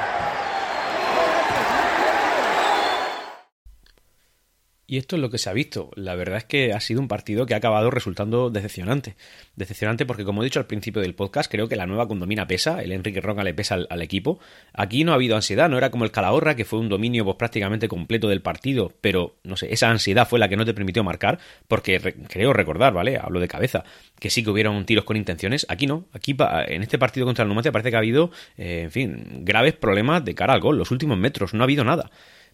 Y 4.92 4.98
esto 4.98 5.16
es 5.16 5.22
lo 5.22 5.30
que 5.30 5.38
se 5.38 5.50
ha 5.50 5.54
visto. 5.54 5.90
La 5.96 6.16
verdad 6.16 6.40
es 6.40 6.44
que 6.44 6.74
ha 6.74 6.82
sido 6.82 7.00
un 7.00 7.08
partido 7.08 7.46
que 7.46 7.54
ha 7.54 7.58
acabado 7.58 7.90
resultando 7.92 8.50
decepcionante. 8.50 9.16
Decepcionante 9.56 10.06
porque, 10.06 10.26
como 10.26 10.42
he 10.42 10.44
dicho 10.44 10.60
al 10.60 10.66
principio 10.68 11.02
del 11.02 11.16
podcast, 11.16 11.50
creo 11.50 11.70
que 11.70 11.78
la 11.78 11.86
nueva 11.86 12.10
condomina 12.10 12.46
pesa, 12.46 12.84
el 12.84 12.92
Enrique 12.92 13.22
Ronca 13.22 13.42
le 13.46 13.54
pesa 13.54 13.76
al, 13.90 14.02
equipo. 14.02 14.42
Aquí 14.74 15.06
no 15.06 15.14
ha 15.14 15.16
habido 15.16 15.38
ansiedad, 15.38 15.70
no 15.70 15.78
era 15.78 15.92
como 15.92 16.04
el 16.04 16.12
Calahorra, 16.12 16.58
que 16.58 16.66
fue 16.66 16.78
un 16.78 16.90
dominio 16.90 17.24
pues, 17.24 17.38
prácticamente 17.38 17.88
completo 17.88 18.28
del 18.28 18.42
partido, 18.42 18.92
pero 19.00 19.38
no 19.46 19.56
sé, 19.56 19.72
esa 19.72 19.90
ansiedad 19.90 20.28
fue 20.28 20.40
la 20.40 20.50
que 20.50 20.58
no 20.58 20.66
te 20.66 20.74
permitió 20.74 21.06
marcar, 21.06 21.40
porque 21.70 22.02
creo 22.28 22.52
recordar, 22.52 22.92
¿vale? 22.92 23.18
Hablo 23.18 23.40
de 23.40 23.48
cabeza, 23.48 23.86
que 24.20 24.30
sí 24.30 24.44
que 24.44 24.50
hubieron 24.50 24.86
tiros 24.86 25.06
con 25.06 25.16
intenciones. 25.16 25.66
Aquí 25.70 25.88
no, 25.88 26.04
aquí 26.12 26.36
en 26.68 26.84
este 26.84 27.00
partido 27.00 27.26
contra 27.26 27.44
el 27.44 27.48
Numancia 27.48 27.72
parece 27.72 27.92
que 27.92 27.96
ha 27.96 28.00
habido, 28.00 28.32
eh, 28.58 28.82
en 28.84 28.92
fin, 28.92 29.46
graves 29.46 29.72
problemas 29.72 30.26
de 30.26 30.36
cara 30.36 30.52
al 30.52 30.60
gol. 30.60 30.78
Los 30.78 30.92
últimos 30.92 31.18
metros 31.18 31.54
no 31.54 31.64
ha 31.64 31.64
habido 31.64 31.86
nada. 31.86 32.12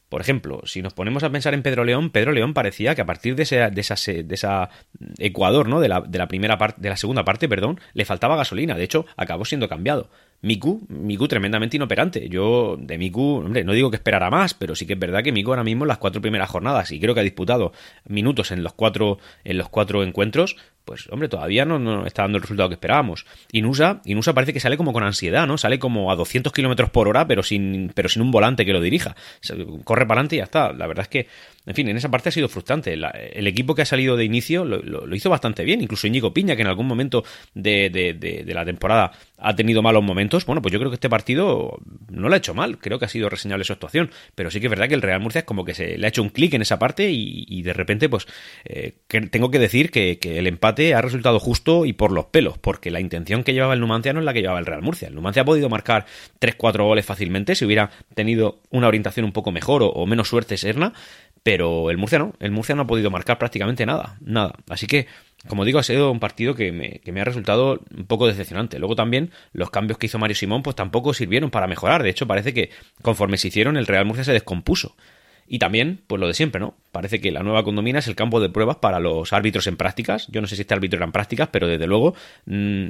Por 0.10 0.22
ejemplo, 0.22 0.62
si 0.65 0.82
nos 0.82 0.93
ponemos 0.93 1.24
a 1.24 1.30
pensar 1.30 1.54
en 1.54 1.63
Pedro 1.63 1.84
León, 1.84 2.12
Pedro 2.12 2.32
León 2.32 2.54
parecía 2.54 2.96
que 2.96 3.02
a 3.02 3.06
partir 3.06 3.36
de, 3.36 3.43
ese, 3.43 3.70
de, 3.70 3.82
esa, 3.82 3.96
de 3.96 4.36
esa 4.36 4.70
Ecuador, 5.17 5.67
¿no? 5.67 5.82
De 5.82 5.89
la, 5.89 6.02
de 6.02 6.17
la 6.17 6.28
primera 6.28 6.58
parte, 6.58 6.82
de 6.82 6.89
la 6.89 6.98
segunda 6.98 7.26
parte, 7.26 7.50
perdón, 7.50 7.80
le 7.93 8.06
faltaba 8.06 8.38
gasolina. 8.38 8.76
De 8.76 8.84
hecho, 8.84 9.06
acabó 9.17 9.43
siendo 9.43 9.67
cambiado. 9.67 10.10
Miku, 10.41 10.86
Miku 10.89 11.28
tremendamente 11.28 11.78
inoperante. 11.78 12.30
Yo 12.30 12.78
de 12.80 12.97
Miku, 12.97 13.38
hombre, 13.38 13.63
no 13.63 13.73
digo 13.73 13.89
que 13.89 13.97
esperara 13.97 14.30
más, 14.30 14.54
pero 14.54 14.76
sí 14.76 14.86
que 14.86 14.93
es 14.93 15.00
verdad 15.00 15.23
que 15.23 15.32
Miku 15.32 15.52
ahora 15.52 15.63
mismo 15.63 15.84
en 15.84 15.89
las 15.89 15.97
cuatro 15.97 16.21
primeras 16.21 16.50
jornadas, 16.50 16.91
y 16.91 17.00
creo 17.00 17.13
que 17.13 17.21
ha 17.21 17.23
disputado 17.23 17.73
minutos 18.08 18.52
en 18.52 18.63
los 18.63 18.73
cuatro, 18.73 19.17
en 19.43 19.58
los 19.58 19.69
cuatro 19.69 20.04
encuentros, 20.04 20.56
pues 20.86 21.10
hombre, 21.12 21.28
todavía 21.28 21.65
no, 21.65 22.06
está 22.06 22.21
dando 22.21 22.38
el 22.38 22.43
resultado 22.43 22.69
que 22.69 22.76
esperábamos. 22.76 23.26
Inusa, 23.52 24.02
Inusa 24.06 24.34
parece 24.34 24.54
que 24.54 24.62
sale 24.62 24.78
como 24.78 24.93
con 24.93 25.04
ansiedad, 25.04 25.45
¿no? 25.45 25.58
Sale 25.58 25.80
como 25.80 26.12
a 26.12 26.15
200 26.15 26.54
kilómetros 26.54 26.89
por 26.91 27.10
hora, 27.10 27.28
pero 27.28 27.43
sin, 27.43 27.91
pero 27.93 28.08
sin 28.08 28.21
un 28.21 28.32
volante 28.32 28.65
que 28.65 28.71
lo 28.71 28.80
dirija. 28.80 29.15
Corre 29.84 30.06
para 30.06 30.21
adelante 30.21 30.36
y 30.36 30.39
ya 30.39 30.45
está. 30.45 30.71
La 30.71 30.88
verdad 30.88 31.04
es 31.04 31.10
que 31.10 31.28
en 31.68 31.76
fin, 31.76 31.90
en 31.90 31.98
esa 31.98 32.10
parte 32.10 32.30
ha 32.30 32.32
sido 32.32 32.48
frustrante. 32.48 32.94
el 32.94 33.46
equipo 33.48 33.76
que 33.76 33.82
ha 33.82 33.86
salido 33.86 34.16
de 34.16 34.24
inicio 34.24 34.64
lo, 34.64 35.14
hizo 35.14 35.30
bastante 35.30 35.66
bien. 35.66 35.82
Incluso 35.82 36.08
Íñigo 36.08 36.34
Piña, 36.34 36.56
que 36.56 36.62
en 36.62 36.70
algún 36.70 36.88
momento 36.88 37.26
de, 37.54 38.46
la 38.48 38.64
temporada 38.64 39.12
ha 39.38 39.54
tenido 39.54 39.82
malos 39.82 40.02
momentos. 40.02 40.46
Bueno, 40.46 40.62
pues 40.62 40.72
yo 40.72 40.80
creo 40.80 40.90
que 40.90 40.96
este 40.96 41.10
partido 41.10 41.78
no 42.10 42.30
lo 42.30 42.34
ha 42.34 42.38
hecho 42.38 42.54
mal. 42.54 42.78
Creo 42.78 43.00
que 43.00 43.06
ha 43.06 43.10
sido 43.10 43.30
reseñable 43.30 43.66
su 43.66 43.74
actuación. 43.74 44.12
Pero 44.34 44.50
sí 44.50 44.62
que 44.62 44.68
es 44.68 44.70
verdad 44.70 44.88
que 44.88 44.96
el 44.96 45.02
Real 45.02 45.20
Murcia 45.20 45.40
es 45.40 45.46
como 45.46 45.66
que 45.66 45.74
se 45.74 45.98
le 45.98 46.08
ha 46.08 46.10
hecho 46.10 46.22
un 46.22 46.30
clic 46.30 46.54
en 46.54 46.62
esa 46.62 46.80
parte 46.80 47.10
y, 47.12 47.62
de 47.62 47.74
repente, 47.74 48.08
pues, 48.08 48.28
eh, 48.64 48.94
tengo 49.30 49.52
que 49.52 49.60
decir 49.60 49.92
que, 49.92 50.18
el 50.22 50.48
empate 50.48 50.94
ha 50.94 51.02
resultado 51.02 51.40
justo 51.40 51.86
y 51.86 51.92
por 51.92 52.14
los 52.14 52.28
pelos. 52.28 52.58
Porque 52.58 52.92
la 52.92 53.02
intención 53.02 53.44
que 53.44 53.54
llevaba 53.54 53.74
el 53.74 53.82
Numancia 53.82 54.14
no 54.14 54.20
es 54.20 54.26
la 54.26 54.34
que 54.34 54.42
llevaba 54.42 54.60
el 54.60 54.66
Real 54.66 54.82
Murcia. 54.82 55.10
El 55.10 55.16
Numancia 55.16 55.42
ha 55.42 55.46
podido 55.46 55.68
marcar 55.68 56.06
3-4 56.40 56.86
goles 56.86 57.06
fácilmente 57.06 57.56
si 57.56 57.66
hubiera 57.66 57.92
tenido 58.16 58.62
una 58.70 58.88
orientación 58.88 59.26
un 59.26 59.34
poco 59.34 59.52
mejor 59.52 59.82
o 59.84 60.06
menos 60.06 60.30
suerte 60.30 60.56
Serna 60.56 60.94
pero 61.43 61.89
el 61.89 61.97
Murcia 61.97 62.19
no, 62.19 62.34
el 62.39 62.52
Murcia 62.52 62.76
no 62.76 62.84
ha 62.84 62.88
podido 62.88 63.10
marcar 63.10 63.38
prácticamente 63.38 63.86
nada, 63.86 64.17
nada. 64.21 64.56
Así 64.69 64.88
que, 64.88 65.08
como 65.47 65.65
digo, 65.65 65.80
ha 65.80 65.84
sido 65.84 66.12
un 66.12 66.19
partido 66.19 66.56
que 66.56 66.71
me, 66.71 67.21
ha 67.21 67.23
resultado 67.23 67.82
un 67.95 68.06
poco 68.06 68.28
decepcionante. 68.28 68.80
Luego 68.80 68.95
también 68.95 69.32
los 69.54 69.69
cambios 69.69 69.97
que 69.97 70.08
hizo 70.08 70.19
Mario 70.19 70.36
Simón 70.36 70.63
pues 70.63 70.76
tampoco 70.76 71.13
sirvieron 71.13 71.50
para 71.50 71.67
mejorar. 71.67 72.04
De 72.04 72.10
hecho, 72.10 72.28
parece 72.28 72.54
que 72.54 72.69
conforme 73.02 73.38
se 73.38 73.50
hicieron, 73.50 73.78
el 73.78 73.88
Real 73.88 74.06
Murcia 74.06 74.23
se 74.23 74.34
descompuso. 74.34 74.95
Y 75.50 75.60
también, 75.60 76.02
pues 76.08 76.19
lo 76.19 76.28
de 76.28 76.34
siempre, 76.34 76.60
¿no? 76.60 76.76
Parece 76.91 77.21
que 77.21 77.32
la 77.32 77.41
nueva 77.41 77.63
condomina 77.63 78.00
es 78.00 78.08
el 78.08 78.15
campo 78.15 78.41
de 78.41 78.50
pruebas 78.50 78.78
para 78.78 79.00
los 79.00 79.32
árbitros 79.32 79.65
en 79.67 79.78
prácticas. 79.78 80.28
Yo 80.28 80.41
no 80.41 80.47
sé 80.47 80.58
si 80.58 80.63
este 80.63 80.73
árbitro 80.73 80.97
era 80.97 81.06
en 81.06 81.13
prácticas, 81.13 81.47
pero 81.50 81.67
desde 81.67 81.88
luego 81.88 82.15
mm, 82.45 82.88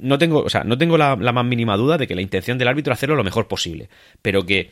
no 0.00 0.18
tengo, 0.18 0.44
o 0.44 0.48
sea, 0.48 0.62
no 0.62 0.78
tengo 0.78 0.96
la, 0.96 1.16
la, 1.16 1.32
más 1.32 1.44
mínima 1.44 1.76
duda 1.76 1.98
de 1.98 2.06
que 2.06 2.14
la 2.14 2.22
intención 2.22 2.58
del 2.58 2.68
árbitro 2.68 2.92
es 2.92 2.98
hacerlo 2.98 3.16
lo 3.16 3.24
mejor 3.24 3.48
posible. 3.48 3.88
Pero 4.22 4.46
que 4.46 4.70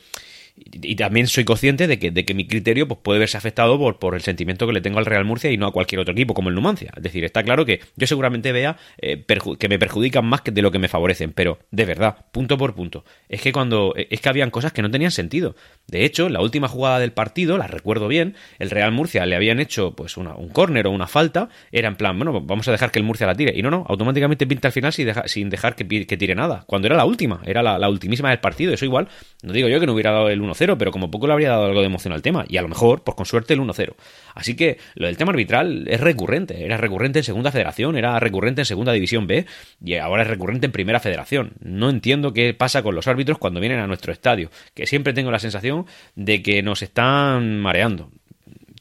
y, 0.57 0.97
también 0.97 1.27
soy 1.27 1.45
consciente 1.45 1.87
de 1.87 1.99
que, 1.99 2.11
de 2.11 2.25
que 2.25 2.35
mi 2.35 2.47
criterio 2.47 2.87
pues, 2.87 3.01
puede 3.03 3.19
verse 3.19 3.37
afectado 3.37 3.79
por, 3.79 3.99
por, 3.99 4.15
el 4.15 4.21
sentimiento 4.23 4.67
que 4.67 4.73
le 4.73 4.81
tengo 4.81 4.99
al 4.99 5.07
Real 5.07 5.25
Murcia 5.25 5.51
y 5.51 5.57
no 5.57 5.67
a 5.67 5.73
cualquier 5.73 6.01
otro 6.01 6.13
equipo 6.13 6.35
como 6.35 6.49
el 6.49 6.55
Numancia. 6.55 6.93
Es 6.97 7.03
decir, 7.03 7.25
está 7.25 7.43
claro 7.43 7.65
que 7.65 7.81
yo 7.97 8.07
seguramente 8.07 8.53
vea 8.53 8.77
eh, 8.99 9.25
que 9.59 9.69
me 9.69 9.79
perjudican 9.79 10.27
más 10.27 10.43
que 10.43 10.51
de 10.51 10.63
lo 10.63 10.71
que 10.71 10.79
me 10.79 10.89
favorecen, 10.89 11.33
pero 11.33 11.59
de 11.71 11.85
verdad, 11.85 12.27
punto 12.33 12.59
por 12.59 12.75
punto, 12.75 13.05
es 13.29 13.41
que 13.41 13.53
cuando 13.53 13.95
es 13.97 14.21
que 14.21 14.29
habían 14.29 14.51
cosas 14.51 14.73
que 14.73 14.83
no 14.83 14.91
tenían 14.91 15.11
sentido. 15.11 15.57
De 15.87 16.05
hecho, 16.05 16.29
la 16.29 16.41
última 16.41 16.69
jugada 16.69 16.99
del 16.99 17.13
partido, 17.13 17.59
la 17.59 17.67
recuerdo 17.67 18.09
bien, 18.09 18.37
el 18.59 18.71
Real 18.71 18.93
Murcia 18.93 19.25
le 19.27 19.37
habían 19.37 19.61
hecho 19.61 19.95
pues 19.95 20.17
una, 20.17 20.35
un 20.35 20.49
córner 20.49 20.87
o 20.87 20.91
una 20.91 21.07
falta, 21.07 21.49
era 21.71 21.89
en 21.89 21.97
plan, 21.97 22.17
bueno, 22.19 22.41
vamos 22.41 22.69
a 22.69 22.73
dejar 22.73 22.91
que 22.91 22.99
el 22.99 23.05
Murcia 23.05 23.27
la 23.27 23.35
tire. 23.35 23.53
Y 23.57 23.63
no, 23.63 23.71
no, 23.71 23.85
automáticamente 23.89 24.47
pinta 24.47 24.69
al 24.69 24.73
final 24.73 24.93
sin, 24.93 25.11
sin 25.27 25.51
dejar 25.51 25.75
que, 25.75 26.07
que, 26.07 26.17
tire 26.17 26.35
nada. 26.35 26.65
Cuando 26.67 26.87
era 26.87 26.97
la 26.97 27.05
última, 27.05 27.41
era 27.45 27.63
la, 27.63 27.79
la 27.79 27.89
ultimísima 27.89 28.31
del 28.31 28.39
partido. 28.39 28.73
Eso 28.73 28.85
igual, 28.85 29.09
no 29.43 29.53
digo 29.53 29.69
yo 29.69 29.81
que 29.81 29.87
no 29.87 29.93
hubiera 29.93 30.13
dado 30.13 30.29
el 30.29 30.42
1-0, 30.43 30.77
pero 30.79 30.91
como 30.91 31.11
poco 31.11 31.27
le 31.27 31.33
habría 31.33 31.51
dado 31.51 31.67
algo 31.67 31.81
de 31.81 31.87
emoción 31.87 32.13
al 32.13 32.23
tema. 32.23 32.45
Y 32.49 32.57
a 32.57 32.63
lo 32.63 32.69
mejor, 32.69 33.03
pues 33.03 33.17
con 33.17 33.27
suerte, 33.27 33.55
el 33.55 33.61
1-0. 33.61 33.95
Así 34.35 34.57
que 34.57 34.79
lo 34.95 35.07
del 35.07 35.17
tema 35.17 35.31
arbitral 35.31 35.87
es 35.89 36.01
recurrente. 36.01 36.65
Era 36.65 36.77
recurrente 36.77 37.21
en 37.21 37.25
Segunda 37.25 37.53
Federación, 37.53 37.97
era 37.97 38.19
recurrente 38.21 38.63
en 38.63 38.67
Segunda 38.67 38.93
División 38.93 39.27
B 39.27 39.47
y 39.85 39.95
ahora 39.97 40.23
es 40.23 40.29
recurrente 40.29 40.67
en 40.67 40.73
Primera 40.73 41.01
Federación. 41.01 41.53
No 41.61 41.91
entiendo 41.91 42.33
qué 42.33 42.55
pasa 42.55 42.83
con 42.83 42.95
los 42.95 43.09
árbitros 43.09 43.39
cuando 43.39 43.61
vienen 43.61 43.79
a 43.79 43.87
nuestro 43.87 44.13
estadio, 44.13 44.51
que 44.75 44.87
siempre 44.87 45.13
tengo 45.13 45.31
la 45.31 45.39
sensación 45.39 45.87
de 46.15 46.43
que 46.43 46.63
nos 46.63 46.83
están 46.83 47.61
mareando. 47.61 48.11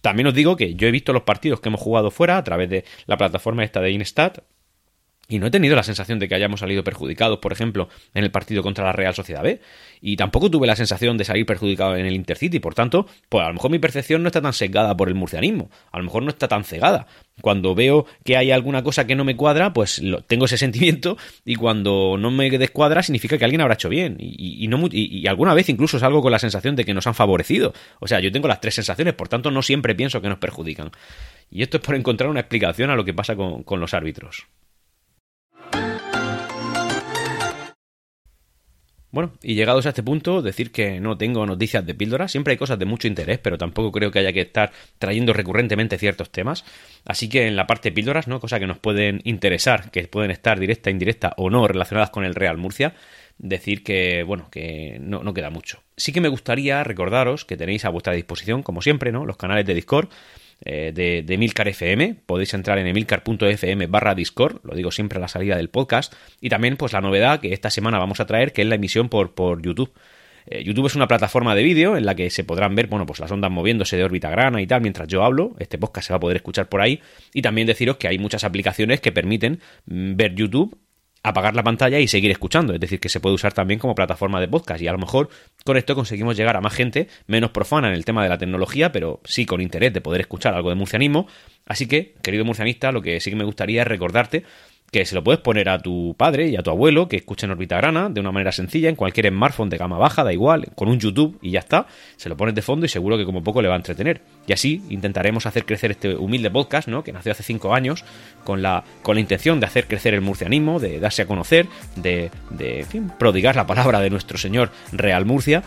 También 0.01 0.27
os 0.27 0.33
digo 0.33 0.55
que 0.55 0.73
yo 0.75 0.87
he 0.87 0.91
visto 0.91 1.13
los 1.13 1.23
partidos 1.23 1.61
que 1.61 1.69
hemos 1.69 1.81
jugado 1.81 2.11
fuera 2.11 2.37
a 2.37 2.43
través 2.43 2.69
de 2.69 2.85
la 3.05 3.17
plataforma 3.17 3.63
esta 3.63 3.81
de 3.81 3.91
Instat 3.91 4.39
y 5.31 5.39
no 5.39 5.47
he 5.47 5.51
tenido 5.51 5.77
la 5.77 5.83
sensación 5.83 6.19
de 6.19 6.27
que 6.27 6.35
hayamos 6.35 6.59
salido 6.59 6.83
perjudicados, 6.83 7.39
por 7.39 7.53
ejemplo, 7.53 7.87
en 8.13 8.25
el 8.25 8.31
partido 8.31 8.61
contra 8.61 8.83
la 8.83 8.91
Real 8.91 9.15
Sociedad 9.15 9.41
B. 9.41 9.61
Y 10.01 10.17
tampoco 10.17 10.51
tuve 10.51 10.67
la 10.67 10.75
sensación 10.75 11.17
de 11.17 11.23
salir 11.23 11.45
perjudicado 11.45 11.95
en 11.95 12.05
el 12.05 12.15
Intercity. 12.15 12.59
Por 12.59 12.75
tanto, 12.75 13.07
pues 13.29 13.41
a 13.41 13.47
lo 13.47 13.53
mejor 13.53 13.71
mi 13.71 13.79
percepción 13.79 14.23
no 14.23 14.27
está 14.27 14.41
tan 14.41 14.51
sesgada 14.51 14.97
por 14.97 15.07
el 15.07 15.15
murcianismo. 15.15 15.69
A 15.93 15.99
lo 15.99 16.03
mejor 16.03 16.23
no 16.23 16.31
está 16.31 16.49
tan 16.49 16.65
cegada. 16.65 17.07
Cuando 17.41 17.73
veo 17.73 18.05
que 18.25 18.35
hay 18.35 18.51
alguna 18.51 18.83
cosa 18.83 19.07
que 19.07 19.15
no 19.15 19.23
me 19.23 19.37
cuadra, 19.37 19.71
pues 19.71 20.01
tengo 20.27 20.45
ese 20.45 20.57
sentimiento. 20.57 21.17
Y 21.45 21.55
cuando 21.55 22.17
no 22.19 22.29
me 22.29 22.49
descuadra, 22.49 23.01
significa 23.01 23.37
que 23.37 23.45
alguien 23.45 23.61
habrá 23.61 23.75
hecho 23.75 23.87
bien. 23.87 24.17
Y, 24.19 24.67
no, 24.67 24.89
y, 24.91 25.25
alguna 25.27 25.53
vez 25.53 25.69
incluso 25.69 25.97
salgo 25.97 26.21
con 26.21 26.33
la 26.33 26.39
sensación 26.39 26.75
de 26.75 26.83
que 26.83 26.93
nos 26.93 27.07
han 27.07 27.15
favorecido. 27.15 27.73
O 28.01 28.07
sea, 28.09 28.19
yo 28.19 28.33
tengo 28.33 28.49
las 28.49 28.59
tres 28.59 28.75
sensaciones, 28.75 29.13
por 29.13 29.29
tanto, 29.29 29.49
no 29.49 29.61
siempre 29.61 29.95
pienso 29.95 30.21
que 30.21 30.27
nos 30.27 30.39
perjudican. 30.39 30.91
Y 31.49 31.61
esto 31.61 31.77
es 31.77 31.83
por 31.83 31.95
encontrar 31.95 32.29
una 32.29 32.41
explicación 32.41 32.89
a 32.89 32.97
lo 32.97 33.05
que 33.05 33.13
pasa 33.13 33.37
con 33.37 33.79
los 33.79 33.93
árbitros. 33.93 34.45
Bueno, 39.11 39.33
y 39.43 39.55
llegados 39.55 39.85
a 39.85 39.89
este 39.89 40.03
punto, 40.03 40.41
decir 40.41 40.71
que 40.71 41.01
no 41.01 41.17
tengo 41.17 41.45
noticias 41.45 41.85
de 41.85 41.93
píldora. 41.93 42.29
Siempre 42.29 42.51
hay 42.51 42.57
cosas 42.57 42.79
de 42.79 42.85
mucho 42.85 43.07
interés, 43.07 43.39
pero 43.39 43.57
tampoco 43.57 43.91
creo 43.91 44.09
que 44.09 44.19
haya 44.19 44.31
que 44.31 44.39
estar 44.41 44.71
trayendo 44.99 45.33
recurrentemente 45.33 45.97
ciertos 45.97 46.29
temas. 46.29 46.63
Así 47.03 47.27
que 47.27 47.47
en 47.47 47.57
la 47.57 47.67
parte 47.67 47.89
de 47.89 47.95
píldoras, 47.95 48.29
¿no? 48.29 48.39
Cosas 48.39 48.59
que 48.59 48.67
nos 48.67 48.77
pueden 48.77 49.19
interesar, 49.25 49.91
que 49.91 50.07
pueden 50.07 50.31
estar 50.31 50.59
directa, 50.59 50.89
indirecta 50.89 51.33
o 51.35 51.49
no 51.49 51.67
relacionadas 51.67 52.09
con 52.09 52.23
el 52.23 52.35
Real 52.35 52.57
Murcia. 52.57 52.95
Decir 53.37 53.83
que, 53.83 54.23
bueno, 54.23 54.49
que 54.49 54.97
no, 55.01 55.23
no 55.23 55.33
queda 55.33 55.49
mucho. 55.49 55.81
Sí 55.97 56.13
que 56.13 56.21
me 56.21 56.29
gustaría 56.29 56.83
recordaros 56.83 57.43
que 57.43 57.57
tenéis 57.57 57.83
a 57.83 57.89
vuestra 57.89 58.13
disposición, 58.13 58.63
como 58.63 58.81
siempre, 58.81 59.11
¿no? 59.11 59.25
Los 59.25 59.35
canales 59.35 59.65
de 59.65 59.73
Discord 59.73 60.09
eh, 60.63 60.91
de, 60.93 61.23
de 61.23 61.33
Emilcar 61.33 61.67
FM. 61.67 62.15
Podéis 62.25 62.53
entrar 62.53 62.77
en 62.77 62.87
emilcar.fm 62.87 63.87
barra 63.87 64.15
Discord, 64.15 64.61
lo 64.63 64.75
digo 64.75 64.91
siempre 64.91 65.17
a 65.17 65.21
la 65.21 65.27
salida 65.27 65.57
del 65.57 65.69
podcast. 65.69 66.13
Y 66.39 66.49
también, 66.49 66.77
pues 66.77 66.93
la 66.93 67.01
novedad 67.01 67.39
que 67.39 67.53
esta 67.53 67.69
semana 67.69 67.99
vamos 67.99 68.19
a 68.19 68.25
traer, 68.25 68.53
que 68.53 68.61
es 68.61 68.67
la 68.67 68.75
emisión 68.75 69.09
por, 69.09 69.33
por 69.33 69.61
YouTube. 69.61 69.93
Eh, 70.45 70.63
YouTube 70.63 70.87
es 70.87 70.95
una 70.95 71.07
plataforma 71.07 71.55
de 71.55 71.63
vídeo 71.63 71.97
en 71.97 72.05
la 72.05 72.15
que 72.15 72.29
se 72.29 72.43
podrán 72.43 72.75
ver, 72.75 72.87
bueno, 72.87 73.05
pues 73.05 73.19
las 73.19 73.31
ondas 73.31 73.51
moviéndose 73.51 73.97
de 73.97 74.03
órbita 74.03 74.29
grana 74.29 74.61
y 74.61 74.67
tal 74.67 74.81
mientras 74.81 75.07
yo 75.07 75.23
hablo. 75.23 75.55
Este 75.59 75.77
podcast 75.77 76.07
se 76.07 76.13
va 76.13 76.17
a 76.17 76.19
poder 76.19 76.37
escuchar 76.37 76.69
por 76.69 76.81
ahí. 76.81 77.01
Y 77.33 77.41
también 77.41 77.67
deciros 77.67 77.97
que 77.97 78.07
hay 78.07 78.17
muchas 78.17 78.43
aplicaciones 78.43 79.01
que 79.01 79.11
permiten 79.11 79.59
mm, 79.85 80.15
ver 80.15 80.35
YouTube 80.35 80.77
apagar 81.23 81.55
la 81.55 81.63
pantalla 81.63 81.99
y 81.99 82.07
seguir 82.07 82.31
escuchando. 82.31 82.73
Es 82.73 82.79
decir, 82.79 82.99
que 82.99 83.09
se 83.09 83.19
puede 83.19 83.35
usar 83.35 83.53
también 83.53 83.79
como 83.79 83.95
plataforma 83.95 84.39
de 84.39 84.47
podcast. 84.47 84.81
Y 84.81 84.87
a 84.87 84.91
lo 84.91 84.97
mejor 84.97 85.29
con 85.63 85.77
esto 85.77 85.95
conseguimos 85.95 86.35
llegar 86.35 86.57
a 86.57 86.61
más 86.61 86.73
gente 86.73 87.07
menos 87.27 87.51
profana 87.51 87.89
en 87.89 87.93
el 87.93 88.05
tema 88.05 88.23
de 88.23 88.29
la 88.29 88.37
tecnología, 88.37 88.91
pero 88.91 89.21
sí 89.23 89.45
con 89.45 89.61
interés 89.61 89.93
de 89.93 90.01
poder 90.01 90.21
escuchar 90.21 90.53
algo 90.53 90.69
de 90.69 90.75
murcianismo. 90.75 91.27
Así 91.65 91.87
que, 91.87 92.15
querido 92.23 92.45
murcianista, 92.45 92.91
lo 92.91 93.01
que 93.01 93.19
sí 93.19 93.29
que 93.29 93.35
me 93.35 93.43
gustaría 93.43 93.83
es 93.83 93.87
recordarte 93.87 94.43
que 94.91 95.05
se 95.05 95.15
lo 95.15 95.23
puedes 95.23 95.39
poner 95.39 95.69
a 95.69 95.79
tu 95.79 96.15
padre 96.17 96.49
y 96.49 96.57
a 96.57 96.63
tu 96.63 96.69
abuelo 96.69 97.07
que 97.07 97.15
escuchen 97.15 97.49
Orbita 97.49 97.77
Grana 97.77 98.09
de 98.09 98.19
una 98.19 98.31
manera 98.31 98.51
sencilla 98.51 98.89
en 98.89 98.95
cualquier 98.95 99.29
smartphone 99.29 99.69
de 99.69 99.77
gama 99.77 99.97
baja, 99.97 100.23
da 100.23 100.33
igual, 100.33 100.67
con 100.75 100.89
un 100.89 100.99
YouTube 100.99 101.39
y 101.41 101.51
ya 101.51 101.59
está, 101.59 101.87
se 102.17 102.27
lo 102.27 102.35
pones 102.35 102.55
de 102.55 102.61
fondo 102.61 102.85
y 102.85 102.89
seguro 102.89 103.17
que 103.17 103.25
como 103.25 103.41
poco 103.41 103.61
le 103.61 103.69
va 103.69 103.75
a 103.75 103.77
entretener. 103.77 104.21
Y 104.47 104.53
así 104.53 104.83
intentaremos 104.89 105.45
hacer 105.45 105.65
crecer 105.65 105.91
este 105.91 106.15
humilde 106.15 106.51
podcast, 106.51 106.89
¿no? 106.89 107.05
Que 107.05 107.13
nació 107.13 107.31
hace 107.31 107.43
cinco 107.43 107.73
años 107.73 108.03
con 108.43 108.61
la, 108.61 108.83
con 109.01 109.15
la 109.15 109.21
intención 109.21 109.61
de 109.61 109.65
hacer 109.65 109.87
crecer 109.87 110.13
el 110.13 110.21
murcianismo, 110.21 110.79
de 110.81 110.99
darse 110.99 111.21
a 111.21 111.25
conocer, 111.25 111.67
de, 111.95 112.29
de 112.49 112.85
prodigar 113.17 113.55
la 113.55 113.65
palabra 113.65 114.01
de 114.01 114.09
nuestro 114.09 114.37
señor 114.37 114.71
Real 114.91 115.25
Murcia 115.25 115.63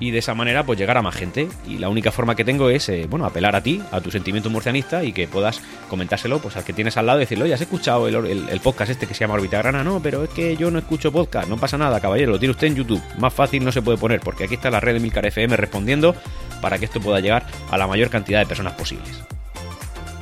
y 0.00 0.10
de 0.10 0.18
esa 0.18 0.34
manera 0.34 0.64
pues 0.64 0.78
llegar 0.78 0.96
a 0.96 1.02
más 1.02 1.14
gente. 1.14 1.48
Y 1.68 1.78
la 1.78 1.88
única 1.88 2.10
forma 2.10 2.34
que 2.34 2.44
tengo 2.44 2.70
es, 2.70 2.88
eh, 2.88 3.06
bueno, 3.08 3.26
apelar 3.26 3.54
a 3.54 3.62
ti, 3.62 3.80
a 3.92 4.00
tu 4.00 4.10
sentimiento 4.10 4.50
murcianista 4.50 5.04
y 5.04 5.12
que 5.12 5.28
puedas 5.28 5.60
comentárselo 5.88 6.40
pues 6.40 6.56
al 6.56 6.64
que 6.64 6.72
tienes 6.72 6.96
al 6.96 7.06
lado 7.06 7.18
y 7.18 7.22
decirle, 7.22 7.44
oye, 7.44 7.54
¿has 7.54 7.60
escuchado 7.60 8.08
el, 8.08 8.60
podcast 8.60 8.90
este 8.90 9.06
que 9.06 9.14
se 9.14 9.20
llama 9.20 9.34
Orbita 9.34 9.58
Grana? 9.58 9.84
No, 9.84 10.00
pero 10.02 10.24
es 10.24 10.30
que 10.30 10.56
yo 10.56 10.70
no 10.70 10.78
escucho 10.78 11.12
podcast, 11.12 11.48
no 11.48 11.58
pasa 11.58 11.78
nada, 11.78 12.00
caballero, 12.00 12.32
lo 12.32 12.38
tiene 12.38 12.52
usted 12.52 12.68
en 12.68 12.76
YouTube. 12.76 13.02
Más 13.18 13.32
fácil 13.32 13.64
no 13.64 13.70
se 13.70 13.82
puede 13.82 13.98
poner 13.98 14.20
porque 14.20 14.44
aquí 14.44 14.54
está 14.54 14.70
la 14.70 14.80
red 14.80 14.94
de 14.94 15.00
Milcar 15.00 15.26
FM 15.26 15.56
respondiendo 15.56 16.14
para 16.60 16.78
que 16.78 16.86
esto 16.86 17.00
pueda 17.00 17.20
llegar 17.20 17.46
a 17.70 17.78
la 17.78 17.86
mayor 17.86 18.08
cantidad 18.08 18.40
de 18.40 18.46
personas 18.46 18.72
posibles. 18.72 19.22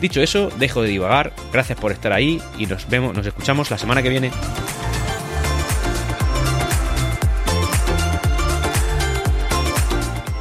Dicho 0.01 0.21
eso, 0.21 0.49
dejo 0.59 0.83
de 0.83 0.89
divagar, 0.89 1.33
gracias 1.53 1.79
por 1.79 1.91
estar 1.91 2.13
ahí 2.13 2.41
y 2.57 2.67
nos 2.67 2.89
vemos, 2.89 3.17
nos 3.17 3.27
escuchamos 3.27 3.71
la 3.71 3.79
semana 3.79 4.03
que 4.03 4.09
viene. 4.09 4.31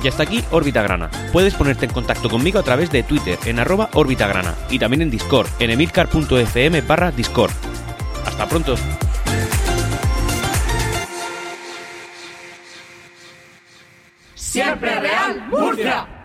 Y 0.07 0.09
hasta 0.09 0.23
aquí 0.23 0.41
Órbita 0.51 0.81
Grana. 0.81 1.11
Puedes 1.33 1.53
ponerte 1.53 1.83
en 1.83 1.91
contacto 1.91 2.29
conmigo 2.29 2.59
a 2.59 2.63
través 2.63 2.89
de 2.89 3.03
Twitter 3.03 3.37
en 3.43 3.59
arroba 3.59 3.89
Grana 3.91 4.55
y 4.69 4.79
también 4.79 5.01
en 5.01 5.11
Discord 5.11 5.49
en 5.59 5.71
emilcar.fm 5.71 6.79
barra 6.79 7.11
Discord. 7.11 7.51
Hasta 8.25 8.47
pronto. 8.47 8.77
Siempre 14.33 14.97
Real 14.97 15.45
Murcia. 15.49 16.16